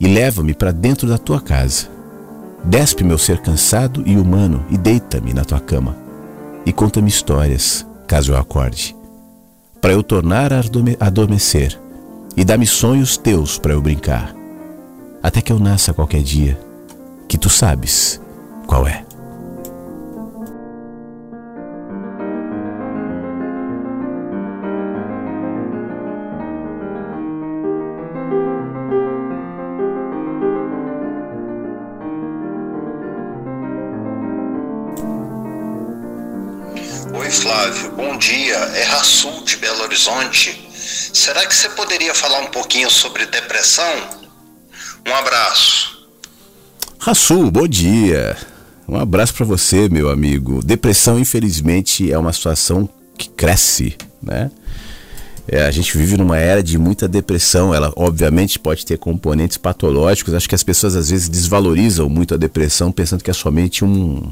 [0.00, 1.88] e leva-me para dentro da tua casa.
[2.64, 5.94] Despe meu ser cansado e humano e deita-me na tua cama.
[6.64, 8.96] E conta-me histórias, caso eu acorde
[9.84, 10.62] para eu tornar a
[10.98, 11.78] adormecer,
[12.34, 14.34] e dá-me sonhos teus para eu brincar,
[15.22, 16.58] até que eu nasça qualquer dia,
[17.28, 18.18] que tu sabes
[18.66, 19.03] qual é.
[40.04, 40.60] Horizonte.
[41.12, 43.94] Será que você poderia falar um pouquinho sobre depressão?
[45.06, 46.06] Um abraço.
[46.98, 48.36] Rasul, bom dia.
[48.86, 50.62] Um abraço para você, meu amigo.
[50.62, 54.50] Depressão, infelizmente, é uma situação que cresce, né?
[55.46, 57.74] É, a gente vive numa era de muita depressão.
[57.74, 60.34] Ela, obviamente, pode ter componentes patológicos.
[60.34, 64.22] Acho que as pessoas às vezes desvalorizam muito a depressão, pensando que é somente um,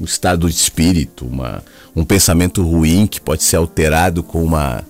[0.00, 1.62] um estado de espírito, uma,
[1.94, 4.82] um pensamento ruim que pode ser alterado com uma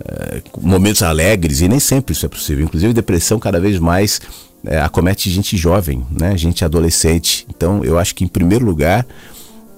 [0.00, 2.64] uh, momentos alegres e nem sempre isso é possível.
[2.64, 4.20] Inclusive depressão cada vez mais
[4.64, 7.46] uh, acomete gente jovem, né, gente adolescente.
[7.48, 9.06] Então eu acho que em primeiro lugar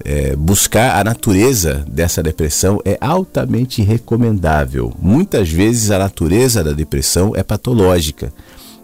[0.03, 4.93] é, buscar a natureza dessa depressão é altamente recomendável.
[4.99, 8.31] Muitas vezes a natureza da depressão é patológica,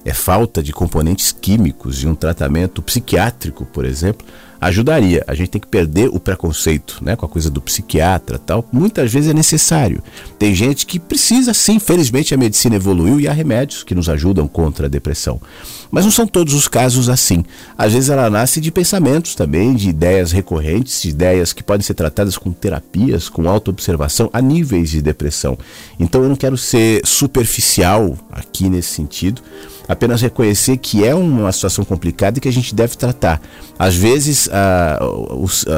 [0.03, 4.25] é falta de componentes químicos de um tratamento psiquiátrico, por exemplo,
[4.65, 5.23] ajudaria.
[5.27, 8.67] A gente tem que perder o preconceito, né, com a coisa do psiquiatra, tal.
[8.71, 10.03] Muitas vezes é necessário.
[10.37, 11.79] Tem gente que precisa, sim.
[11.79, 15.39] Felizmente a medicina evoluiu e há remédios que nos ajudam contra a depressão.
[15.91, 17.45] Mas não são todos os casos assim.
[17.77, 21.93] Às vezes ela nasce de pensamentos também, de ideias recorrentes, de ideias que podem ser
[21.93, 25.57] tratadas com terapias, com autoobservação, a níveis de depressão.
[25.99, 29.41] Então eu não quero ser superficial aqui nesse sentido
[29.87, 33.41] apenas reconhecer que é uma situação complicada e que a gente deve tratar.
[33.77, 34.99] Às vezes, a,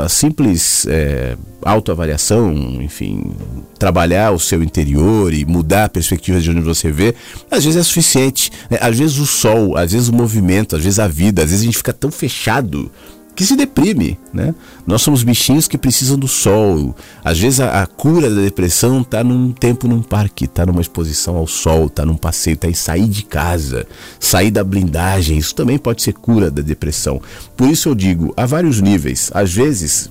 [0.03, 3.31] a simples é, autoavaliação, enfim,
[3.79, 7.15] trabalhar o seu interior e mudar a perspectiva de onde você vê,
[7.49, 8.51] às vezes é suficiente.
[8.69, 8.77] Né?
[8.81, 11.65] Às vezes o sol, às vezes o movimento, às vezes a vida, às vezes a
[11.65, 12.91] gente fica tão fechado
[13.35, 14.55] que se deprime, né?
[14.87, 16.95] Nós somos bichinhos que precisam do sol.
[17.23, 21.35] Às vezes a, a cura da depressão está num tempo num parque, está numa exposição
[21.35, 23.85] ao sol, está num passeio, está em sair de casa,
[24.19, 25.37] sair da blindagem.
[25.37, 27.21] Isso também pode ser cura da depressão.
[27.57, 29.29] Por isso eu digo, há vários níveis.
[29.33, 30.09] Às vezes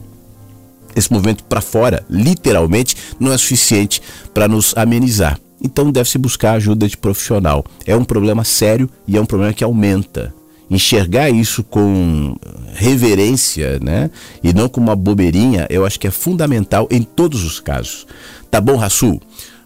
[0.95, 4.01] esse movimento para fora, literalmente, não é suficiente
[4.33, 5.41] para nos amenizar.
[5.61, 7.65] Então deve-se buscar ajuda de profissional.
[7.87, 10.35] É um problema sério e é um problema que aumenta
[10.71, 12.37] enxergar isso com
[12.75, 14.11] reverência, né?
[14.43, 18.07] E não com uma bobeirinha, eu acho que é fundamental em todos os casos.
[18.51, 19.21] Tá bom, Rasul?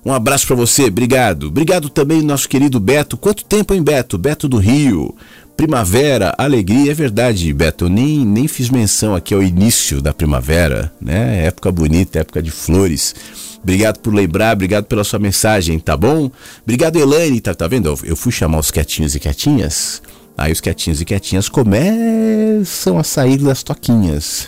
[0.05, 1.49] Um abraço para você, obrigado.
[1.49, 3.17] Obrigado também nosso querido Beto.
[3.17, 4.17] Quanto tempo, hein, Beto?
[4.17, 5.15] Beto do Rio.
[5.57, 7.87] Primavera, alegria, é verdade, Beto.
[7.87, 11.45] Eu nem, nem fiz menção aqui ao início da primavera, né?
[11.47, 13.15] Época bonita, época de flores.
[13.61, 16.31] Obrigado por lembrar, obrigado pela sua mensagem, tá bom?
[16.63, 17.93] Obrigado, Elaine, tá, tá vendo?
[18.05, 20.01] Eu fui chamar os quietinhos e quietinhas
[20.39, 24.47] Aí os quietinhos e quietinhas começam a sair das toquinhas.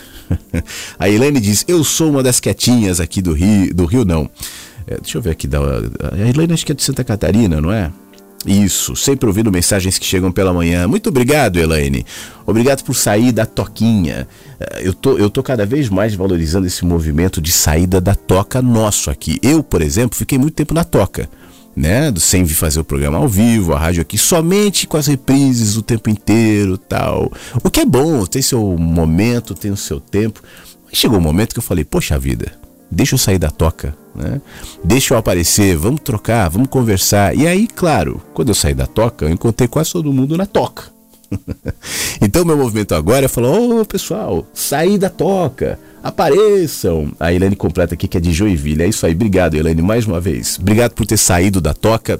[0.97, 3.73] A Elaine diz: Eu sou uma das quietinhas aqui do Rio.
[3.73, 4.29] Do Rio, não.
[4.87, 5.47] É, deixa eu ver aqui.
[5.47, 7.91] Da, a Elaine acho que é de Santa Catarina, não é?
[8.45, 10.87] Isso, sempre ouvindo mensagens que chegam pela manhã.
[10.87, 12.05] Muito obrigado, Elaine.
[12.47, 14.27] Obrigado por sair da toquinha.
[14.59, 18.61] É, eu tô, eu tô cada vez mais valorizando esse movimento de saída da toca
[18.61, 19.37] nosso aqui.
[19.43, 21.29] Eu, por exemplo, fiquei muito tempo na toca
[21.75, 22.13] né?
[22.17, 25.81] Sem vir fazer o programa ao vivo, a rádio aqui, somente com as reprises o
[25.81, 27.31] tempo inteiro tal.
[27.63, 30.41] O que é bom, tem seu momento, tem o seu tempo.
[30.85, 32.51] Mas chegou um momento que eu falei, poxa vida,
[32.89, 34.41] deixa eu sair da toca, né?
[34.83, 37.35] Deixa eu aparecer, vamos trocar, vamos conversar.
[37.35, 40.91] E aí, claro, quando eu saí da toca, eu encontrei quase todo mundo na toca.
[42.21, 47.11] então meu movimento agora é falar, ô oh, pessoal, saí da toca apareçam.
[47.19, 48.83] A Helene completa aqui que é de Joinville.
[48.83, 49.13] É isso aí.
[49.13, 50.57] Obrigado, Helene, mais uma vez.
[50.59, 52.19] Obrigado por ter saído da toca.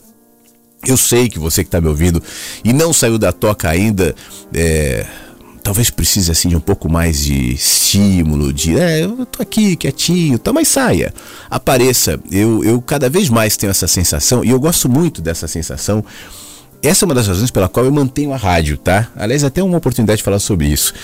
[0.86, 2.22] Eu sei que você que está me ouvindo
[2.64, 4.16] e não saiu da toca ainda,
[4.52, 5.06] é,
[5.62, 10.40] talvez precise assim de um pouco mais de estímulo, de é, eu tô aqui quietinho,
[10.40, 11.14] tá, mas saia,
[11.52, 12.20] apareça.
[12.32, 16.04] Eu, eu cada vez mais tenho essa sensação e eu gosto muito dessa sensação.
[16.82, 19.08] Essa é uma das razões pela qual eu mantenho a rádio, tá?
[19.16, 20.96] Aliás, até uma oportunidade de falar sobre isso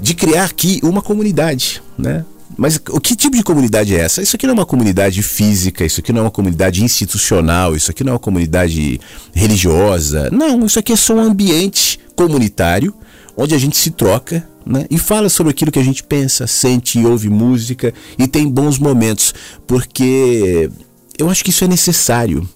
[0.00, 2.24] de criar aqui uma comunidade, né?
[2.56, 4.22] Mas o que tipo de comunidade é essa?
[4.22, 7.90] Isso aqui não é uma comunidade física, isso aqui não é uma comunidade institucional, isso
[7.90, 9.00] aqui não é uma comunidade
[9.32, 10.28] religiosa.
[10.32, 12.92] Não, isso aqui é só um ambiente comunitário
[13.36, 14.84] onde a gente se troca né?
[14.90, 19.32] e fala sobre aquilo que a gente pensa, sente, ouve música e tem bons momentos,
[19.64, 20.68] porque
[21.16, 22.48] eu acho que isso é necessário.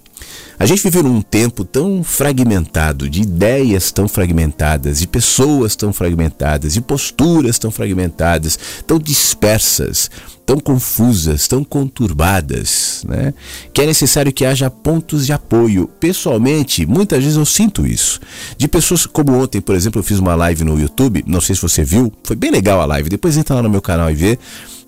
[0.62, 6.74] A gente vive num tempo tão fragmentado, de ideias tão fragmentadas, de pessoas tão fragmentadas,
[6.74, 8.56] de posturas tão fragmentadas,
[8.86, 10.08] tão dispersas,
[10.52, 13.32] tão confusas, tão conturbadas, né?
[13.72, 15.88] que é necessário que haja pontos de apoio.
[15.98, 18.20] Pessoalmente, muitas vezes eu sinto isso.
[18.58, 21.62] De pessoas como ontem, por exemplo, eu fiz uma live no YouTube, não sei se
[21.62, 24.38] você viu, foi bem legal a live, depois entra lá no meu canal e vê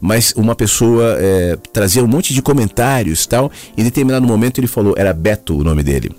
[0.01, 3.51] mas uma pessoa é, trazia um monte de comentários tal.
[3.75, 6.11] E em determinado momento ele falou, era Beto o nome dele.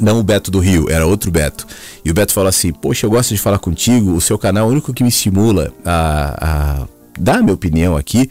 [0.00, 1.68] Não o Beto do Rio, era outro Beto.
[2.04, 4.68] E o Beto falou assim: Poxa, eu gosto de falar contigo, o seu canal é
[4.68, 8.28] o único que me estimula a, a dar minha opinião aqui,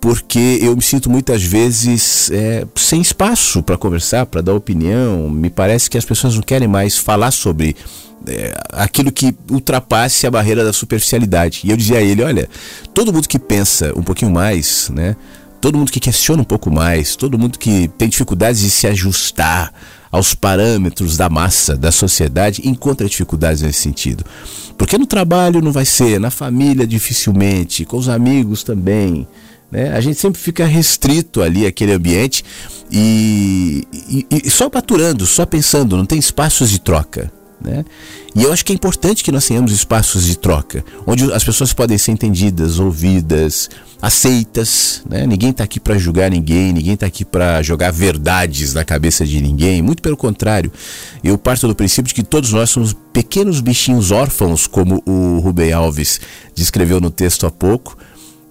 [0.00, 5.28] porque eu me sinto muitas vezes é, sem espaço para conversar, para dar opinião.
[5.28, 7.74] Me parece que as pessoas não querem mais falar sobre
[8.26, 11.62] é, aquilo que ultrapasse a barreira da superficialidade.
[11.64, 12.48] E eu dizia a ele: olha,
[12.94, 15.16] todo mundo que pensa um pouquinho mais, né?
[15.60, 19.72] Todo mundo que questiona um pouco mais, todo mundo que tem dificuldades de se ajustar
[20.16, 24.24] aos parâmetros da massa, da sociedade, encontra dificuldades nesse sentido.
[24.76, 29.26] Porque no trabalho não vai ser, na família dificilmente, com os amigos também.
[29.70, 29.92] Né?
[29.92, 32.44] A gente sempre fica restrito ali àquele ambiente
[32.90, 37.30] e, e, e só paturando, só pensando, não tem espaços de troca.
[37.60, 37.84] Né?
[38.34, 41.72] E eu acho que é importante que nós tenhamos espaços de troca, onde as pessoas
[41.72, 45.02] podem ser entendidas, ouvidas, aceitas.
[45.08, 45.26] Né?
[45.26, 49.40] Ninguém está aqui para julgar ninguém, ninguém está aqui para jogar verdades na cabeça de
[49.40, 49.80] ninguém.
[49.80, 50.70] Muito pelo contrário,
[51.24, 55.72] eu parto do princípio de que todos nós somos pequenos bichinhos órfãos, como o Rubem
[55.72, 56.20] Alves
[56.54, 57.96] descreveu no texto há pouco.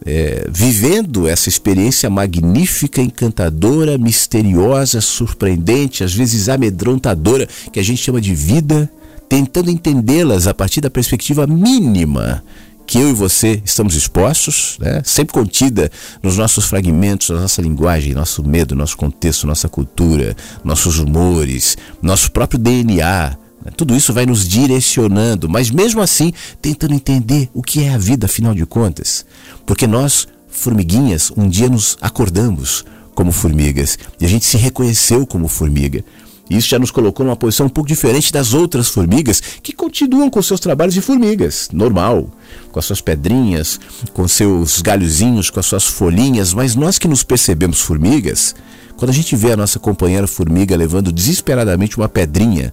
[0.05, 8.21] É, vivendo essa experiência magnífica, encantadora, misteriosa, surpreendente, às vezes amedrontadora, que a gente chama
[8.21, 8.89] de vida,
[9.27, 12.43] tentando entendê-las a partir da perspectiva mínima
[12.85, 15.01] que eu e você estamos expostos, né?
[15.03, 15.91] sempre contida
[16.21, 22.31] nos nossos fragmentos, na nossa linguagem, nosso medo, nosso contexto, nossa cultura, nossos humores, nosso
[22.31, 23.37] próprio DNA.
[23.71, 28.25] Tudo isso vai nos direcionando, mas mesmo assim tentando entender o que é a vida,
[28.25, 29.25] afinal de contas.
[29.65, 32.85] Porque nós, formiguinhas, um dia nos acordamos
[33.15, 36.03] como formigas e a gente se reconheceu como formiga.
[36.47, 40.29] E isso já nos colocou numa posição um pouco diferente das outras formigas que continuam
[40.29, 42.29] com seus trabalhos de formigas, normal,
[42.71, 43.79] com as suas pedrinhas,
[44.13, 48.53] com seus galhozinhos, com as suas folhinhas, mas nós que nos percebemos formigas,
[48.95, 52.71] quando a gente vê a nossa companheira formiga levando desesperadamente uma pedrinha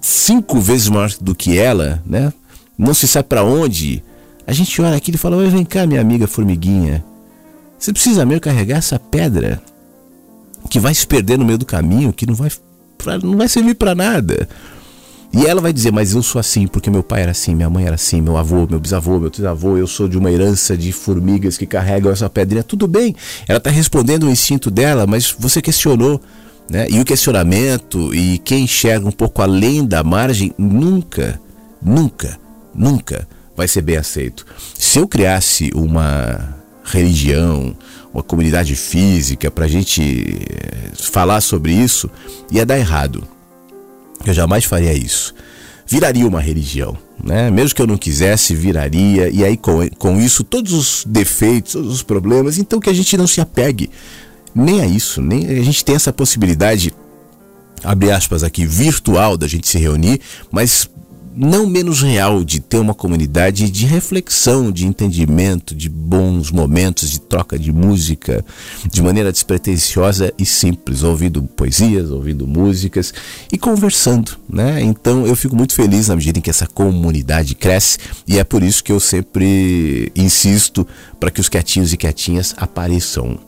[0.00, 2.32] cinco vezes maior do que ela, né?
[2.76, 4.02] Não se sabe para onde.
[4.46, 7.04] A gente olha aquilo e fala: "Vem cá, minha amiga formiguinha.
[7.78, 9.62] Você precisa mesmo carregar essa pedra?"
[10.68, 12.50] que vai se perder no meio do caminho, que não vai,
[13.22, 14.48] não vai servir para nada.
[15.32, 17.84] E ela vai dizer, mas eu sou assim, porque meu pai era assim, minha mãe
[17.84, 21.58] era assim, meu avô, meu bisavô, meu trisavô, eu sou de uma herança de formigas
[21.58, 22.62] que carregam essa pedrinha.
[22.62, 23.14] Tudo bem,
[23.48, 26.20] ela está respondendo o instinto dela, mas você questionou.
[26.68, 26.86] Né?
[26.90, 31.40] E o questionamento e quem enxerga um pouco além da margem nunca,
[31.82, 32.38] nunca,
[32.74, 34.46] nunca vai ser bem aceito.
[34.78, 37.76] Se eu criasse uma religião,
[38.12, 42.10] uma comunidade física para a gente eh, falar sobre isso,
[42.50, 43.26] ia dar errado.
[44.24, 45.34] Eu jamais faria isso.
[45.86, 47.50] Viraria uma religião, né?
[47.50, 49.28] Mesmo que eu não quisesse, viraria.
[49.28, 53.16] E aí com, com isso todos os defeitos, todos os problemas, então que a gente
[53.18, 53.90] não se apegue
[54.54, 56.92] nem a isso, nem a gente tem essa possibilidade
[57.82, 60.88] abre aspas aqui virtual da gente se reunir, mas
[61.36, 67.20] não menos real de ter uma comunidade de reflexão, de entendimento, de bons momentos, de
[67.20, 68.44] troca de música,
[68.88, 73.12] de maneira despretensiosa e simples, ouvindo poesias, ouvindo músicas
[73.52, 74.80] e conversando, né?
[74.80, 77.98] Então eu fico muito feliz na medida em que essa comunidade cresce
[78.28, 80.86] e é por isso que eu sempre insisto
[81.24, 83.38] para que os quietinhos e quietinhas apareçam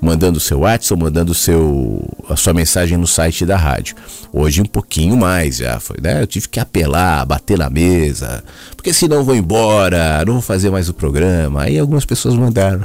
[0.00, 3.96] mandando seu WhatsApp, mandando seu, a sua mensagem no site da rádio.
[4.32, 6.22] Hoje um pouquinho mais já foi, né?
[6.22, 8.44] Eu tive que apelar, bater na mesa,
[8.76, 11.62] porque senão vou embora, não vou fazer mais o programa.
[11.62, 12.84] Aí algumas pessoas mandaram.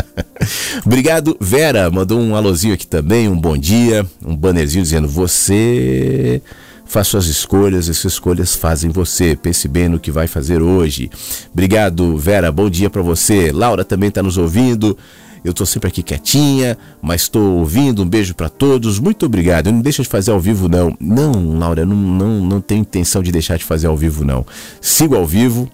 [0.82, 6.40] Obrigado, Vera, mandou um alôzinho aqui também, um bom dia, um bannerzinho dizendo você
[6.86, 9.36] faz suas escolhas, essas escolhas fazem você.
[9.36, 11.10] Pense bem no que vai fazer hoje.
[11.52, 12.50] Obrigado, Vera.
[12.50, 13.52] Bom dia para você.
[13.52, 14.96] Laura também está nos ouvindo.
[15.44, 18.02] Eu estou sempre aqui quietinha, mas estou ouvindo.
[18.02, 18.98] Um beijo para todos.
[18.98, 19.70] Muito obrigado.
[19.70, 20.96] Não deixa de fazer ao vivo, não.
[20.98, 24.44] Não, Laura, não, não, não tenho intenção de deixar de fazer ao vivo, não.
[24.80, 25.70] Sigo ao vivo.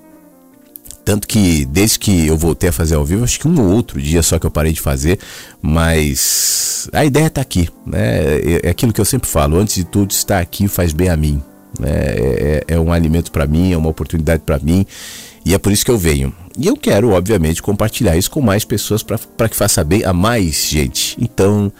[1.04, 4.00] Tanto que desde que eu voltei a fazer ao vivo, acho que um ou outro
[4.00, 5.18] dia só que eu parei de fazer,
[5.60, 8.36] mas a ideia está aqui, né?
[8.36, 11.16] É, é aquilo que eu sempre falo, antes de tudo, estar aqui faz bem a
[11.16, 11.42] mim.
[11.78, 11.90] Né?
[11.90, 14.86] É, é, é um alimento para mim, é uma oportunidade para mim.
[15.44, 16.32] E é por isso que eu venho.
[16.56, 20.68] E eu quero, obviamente, compartilhar isso com mais pessoas para que faça bem a mais
[20.70, 21.16] gente.
[21.20, 21.72] Então,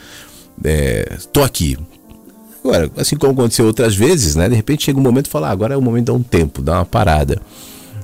[0.65, 1.79] é, aqui.
[2.65, 4.49] Agora, assim como aconteceu outras vezes, né?
[4.49, 6.23] De repente chega um momento e fala, ah, agora é o momento de dar um
[6.23, 7.41] tempo, dar uma parada.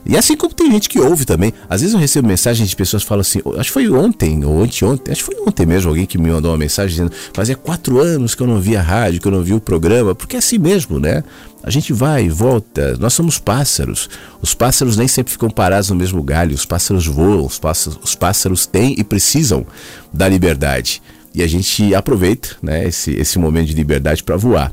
[0.09, 1.53] E assim como tem gente que ouve também.
[1.69, 4.63] Às vezes eu recebo mensagens de pessoas que falam assim, acho que foi ontem ou
[4.63, 8.01] anteontem, acho que foi ontem mesmo alguém que me mandou uma mensagem dizendo, fazia quatro
[8.01, 10.57] anos que eu não via rádio, que eu não vi o programa, porque é assim
[10.57, 11.23] mesmo, né?
[11.63, 14.09] A gente vai e volta, nós somos pássaros.
[14.41, 18.15] Os pássaros nem sempre ficam parados no mesmo galho, os pássaros voam, os pássaros, os
[18.15, 19.67] pássaros têm e precisam
[20.11, 21.03] da liberdade.
[21.35, 24.73] E a gente aproveita né, esse, esse momento de liberdade para voar.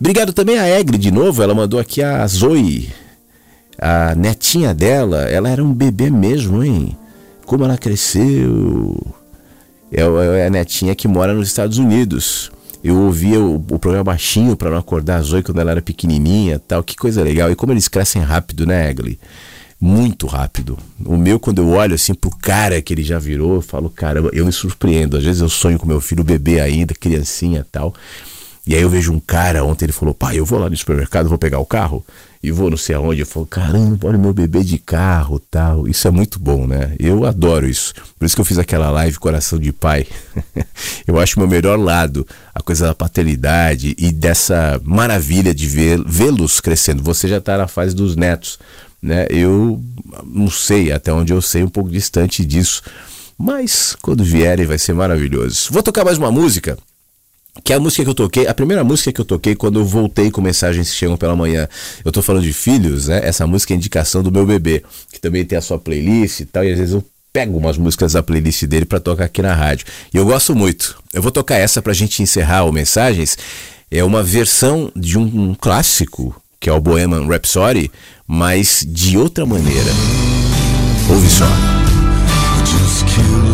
[0.00, 3.01] Obrigado também a Egre de novo, ela mandou aqui a Zoe
[3.84, 6.96] a netinha dela, ela era um bebê mesmo, hein?
[7.44, 8.96] Como ela cresceu.
[9.90, 12.52] É, é a netinha que mora nos Estados Unidos.
[12.84, 16.60] Eu ouvia o, o programa baixinho para não acordar a Zoe quando ela era pequenininha
[16.60, 16.84] tal.
[16.84, 17.50] Que coisa legal.
[17.50, 19.18] E como eles crescem rápido, né, Egli?
[19.80, 20.78] Muito rápido.
[21.04, 24.30] O meu, quando eu olho assim pro cara que ele já virou, eu falo, caramba,
[24.32, 25.16] eu me surpreendo.
[25.16, 27.92] Às vezes eu sonho com meu filho bebê ainda, criancinha tal.
[28.64, 31.28] E aí eu vejo um cara, ontem ele falou, pai, eu vou lá no supermercado,
[31.28, 32.04] vou pegar o carro.
[32.42, 35.86] E vou não sei aonde, eu falo, caramba, olha meu bebê de carro tal.
[35.86, 36.96] Isso é muito bom, né?
[36.98, 37.94] Eu adoro isso.
[38.18, 40.06] Por isso que eu fiz aquela live Coração de Pai.
[41.06, 45.68] eu acho o meu melhor lado, a coisa da paternidade e dessa maravilha de
[46.04, 47.00] vê-los crescendo.
[47.04, 48.58] Você já está na fase dos netos,
[49.00, 49.26] né?
[49.30, 49.80] Eu
[50.26, 52.82] não sei, até onde eu sei, um pouco distante disso.
[53.38, 55.68] Mas quando vierem vai ser maravilhoso.
[55.70, 56.76] Vou tocar mais uma música
[57.62, 59.84] que é a música que eu toquei, a primeira música que eu toquei quando eu
[59.84, 61.68] voltei com mensagens que chegam pela manhã.
[62.04, 63.20] Eu tô falando de filhos, né?
[63.22, 64.82] Essa música é indicação do meu bebê,
[65.12, 68.12] que também tem a sua playlist e tal, e às vezes eu pego umas músicas
[68.12, 69.86] da playlist dele para tocar aqui na rádio.
[70.12, 70.96] E eu gosto muito.
[71.12, 73.36] Eu vou tocar essa pra gente encerrar o mensagens.
[73.90, 77.90] É uma versão de um, clássico, que é o Bohemian Rhapsody,
[78.26, 79.90] mas de outra maneira.
[81.10, 81.46] Ouve só.
[82.64, 83.51] Just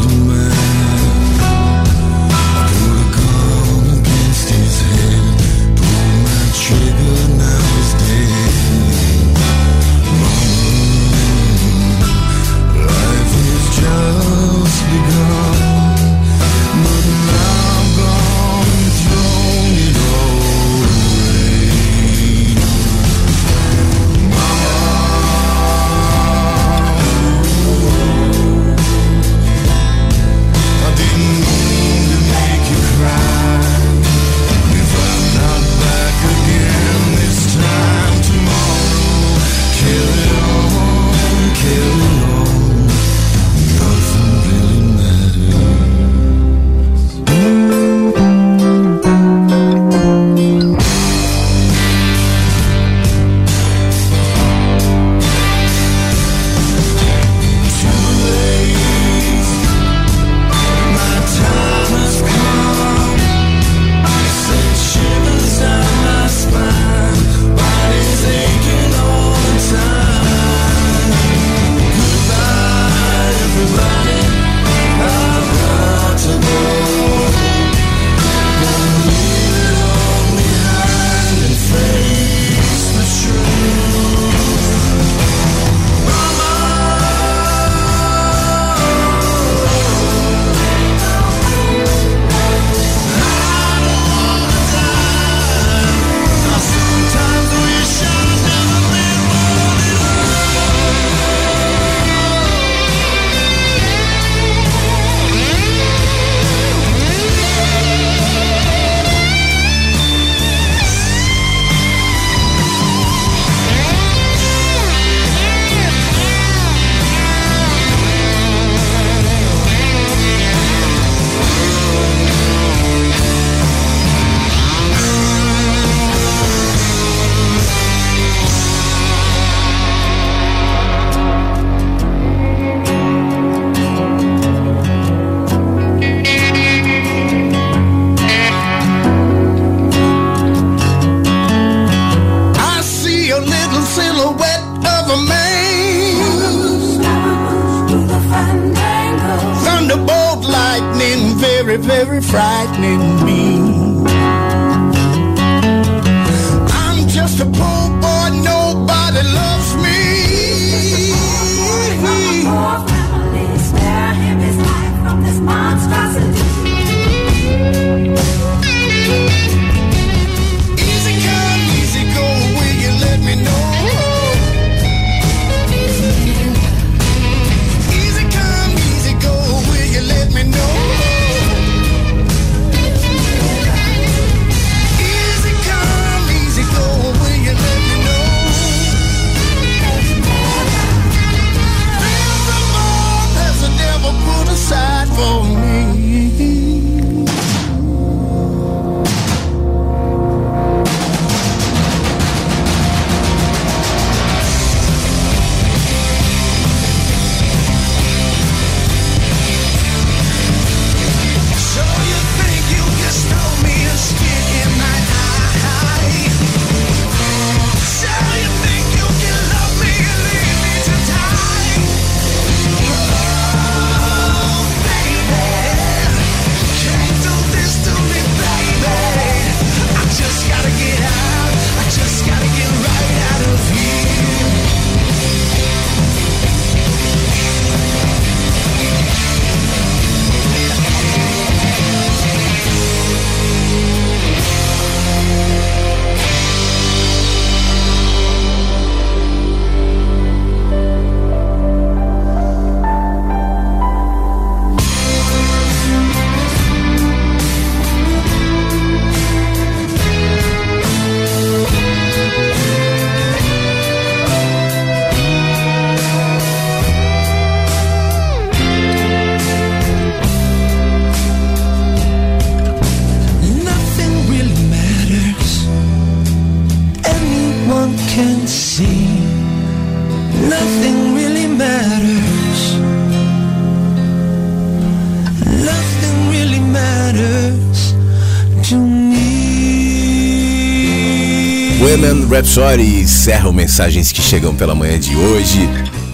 [292.29, 295.61] Rhapsody encerram mensagens que chegam pela manhã de hoje.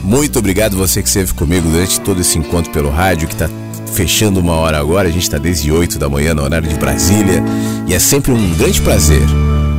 [0.05, 3.51] Muito obrigado você que esteve comigo durante todo esse encontro pelo rádio, que está
[3.95, 5.09] fechando uma hora agora.
[5.09, 7.43] A gente está desde 8 da manhã no horário de Brasília.
[7.89, 9.23] E é sempre um grande prazer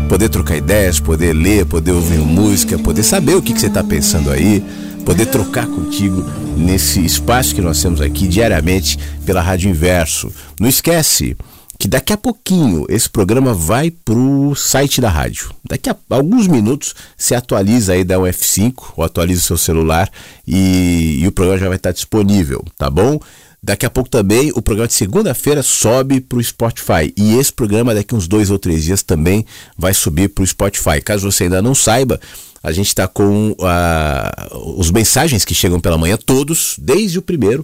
[0.09, 3.83] poder trocar ideias, poder ler, poder ouvir música, poder saber o que, que você está
[3.83, 4.61] pensando aí,
[5.05, 6.21] poder trocar contigo
[6.57, 10.29] nesse espaço que nós temos aqui diariamente pela Rádio Inverso.
[10.59, 11.37] Não esquece
[11.85, 15.51] que daqui a pouquinho esse programa vai pro site da rádio.
[15.63, 20.09] Daqui a alguns minutos você atualiza aí da UF5 ou atualiza o seu celular
[20.47, 23.19] e, e o programa já vai estar disponível, tá bom?
[23.61, 27.13] Daqui a pouco também o programa de segunda-feira sobe para o Spotify.
[27.15, 29.45] E esse programa, daqui uns dois ou três dias, também
[29.77, 30.99] vai subir para o Spotify.
[31.03, 32.19] Caso você ainda não saiba,
[32.63, 37.63] a gente está com uh, os mensagens que chegam pela manhã, todos, desde o primeiro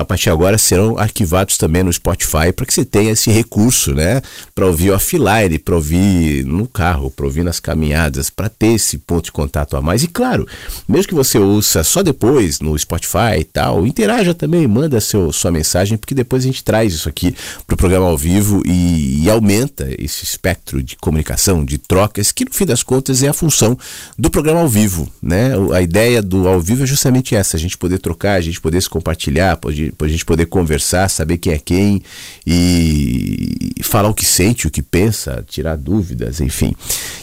[0.00, 3.94] a partir de agora serão arquivados também no Spotify para que você tenha esse recurso,
[3.94, 4.22] né?
[4.54, 9.26] Para ouvir offline, para ouvir no carro, para ouvir nas caminhadas, para ter esse ponto
[9.26, 10.02] de contato a mais.
[10.02, 10.48] E claro,
[10.88, 15.50] mesmo que você ouça só depois no Spotify e tal, interaja também, manda seu, sua
[15.50, 17.34] mensagem, porque depois a gente traz isso aqui
[17.66, 22.46] para o programa ao vivo e, e aumenta esse espectro de comunicação, de trocas, que
[22.46, 23.76] no fim das contas é a função
[24.18, 25.52] do programa ao vivo, né?
[25.74, 28.80] A ideia do ao vivo é justamente essa, a gente poder trocar, a gente poder
[28.80, 32.02] se compartilhar, poder a gente poder conversar, saber quem é quem
[32.46, 36.74] e falar o que sente, o que pensa, tirar dúvidas, enfim.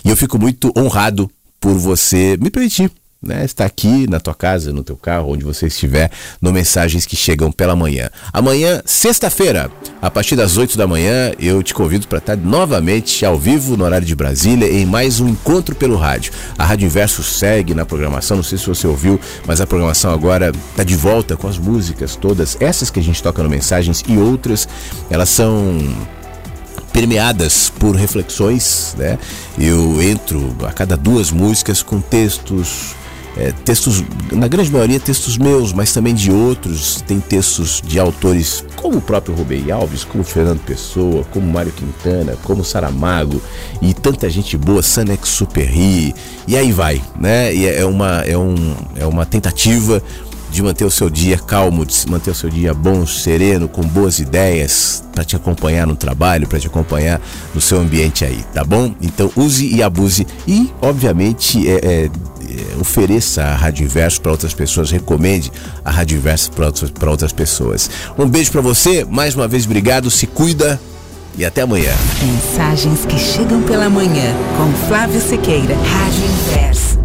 [0.04, 2.92] E eu fico muito honrado por você me permitir
[3.22, 6.12] né, está aqui na tua casa, no teu carro, onde você estiver,
[6.42, 8.10] no Mensagens que Chegam pela Manhã.
[8.32, 13.38] Amanhã, sexta-feira, a partir das 8 da manhã, eu te convido para estar novamente ao
[13.38, 16.32] vivo no horário de Brasília em mais um encontro pelo rádio.
[16.58, 20.52] A Rádio Inverso segue na programação, não sei se você ouviu, mas a programação agora
[20.72, 24.18] está de volta com as músicas todas, essas que a gente toca no Mensagens e
[24.18, 24.68] outras,
[25.10, 25.78] elas são
[26.94, 29.20] permeadas por reflexões, né?
[29.58, 32.96] Eu entro a cada duas músicas com textos
[33.40, 37.02] é, textos, na grande maioria, textos meus, mas também de outros.
[37.02, 42.38] Tem textos de autores como o próprio Rubem Alves, como Fernando Pessoa, como Mário Quintana,
[42.44, 43.42] como Saramago
[43.82, 46.14] e tanta gente boa, Sanex Superri,
[46.48, 47.54] e aí vai, né?
[47.54, 50.02] E é uma, é um, é uma tentativa
[50.50, 54.20] de manter o seu dia calmo, de manter o seu dia bom, sereno, com boas
[54.20, 57.22] ideias para te acompanhar no trabalho, para te acompanhar
[57.54, 58.94] no seu ambiente aí, tá bom?
[59.02, 62.10] Então use e abuse e, obviamente, é, é, é,
[62.80, 65.52] ofereça a Rádio Inverso para outras pessoas, recomende
[65.84, 67.90] a Rádio Inverso para outras, outras pessoas.
[68.18, 70.80] Um beijo para você, mais uma vez obrigado, se cuida
[71.38, 71.94] e até amanhã.
[72.24, 76.97] Mensagens que chegam pela manhã com Flávio Sequeira, Rádio Inverso.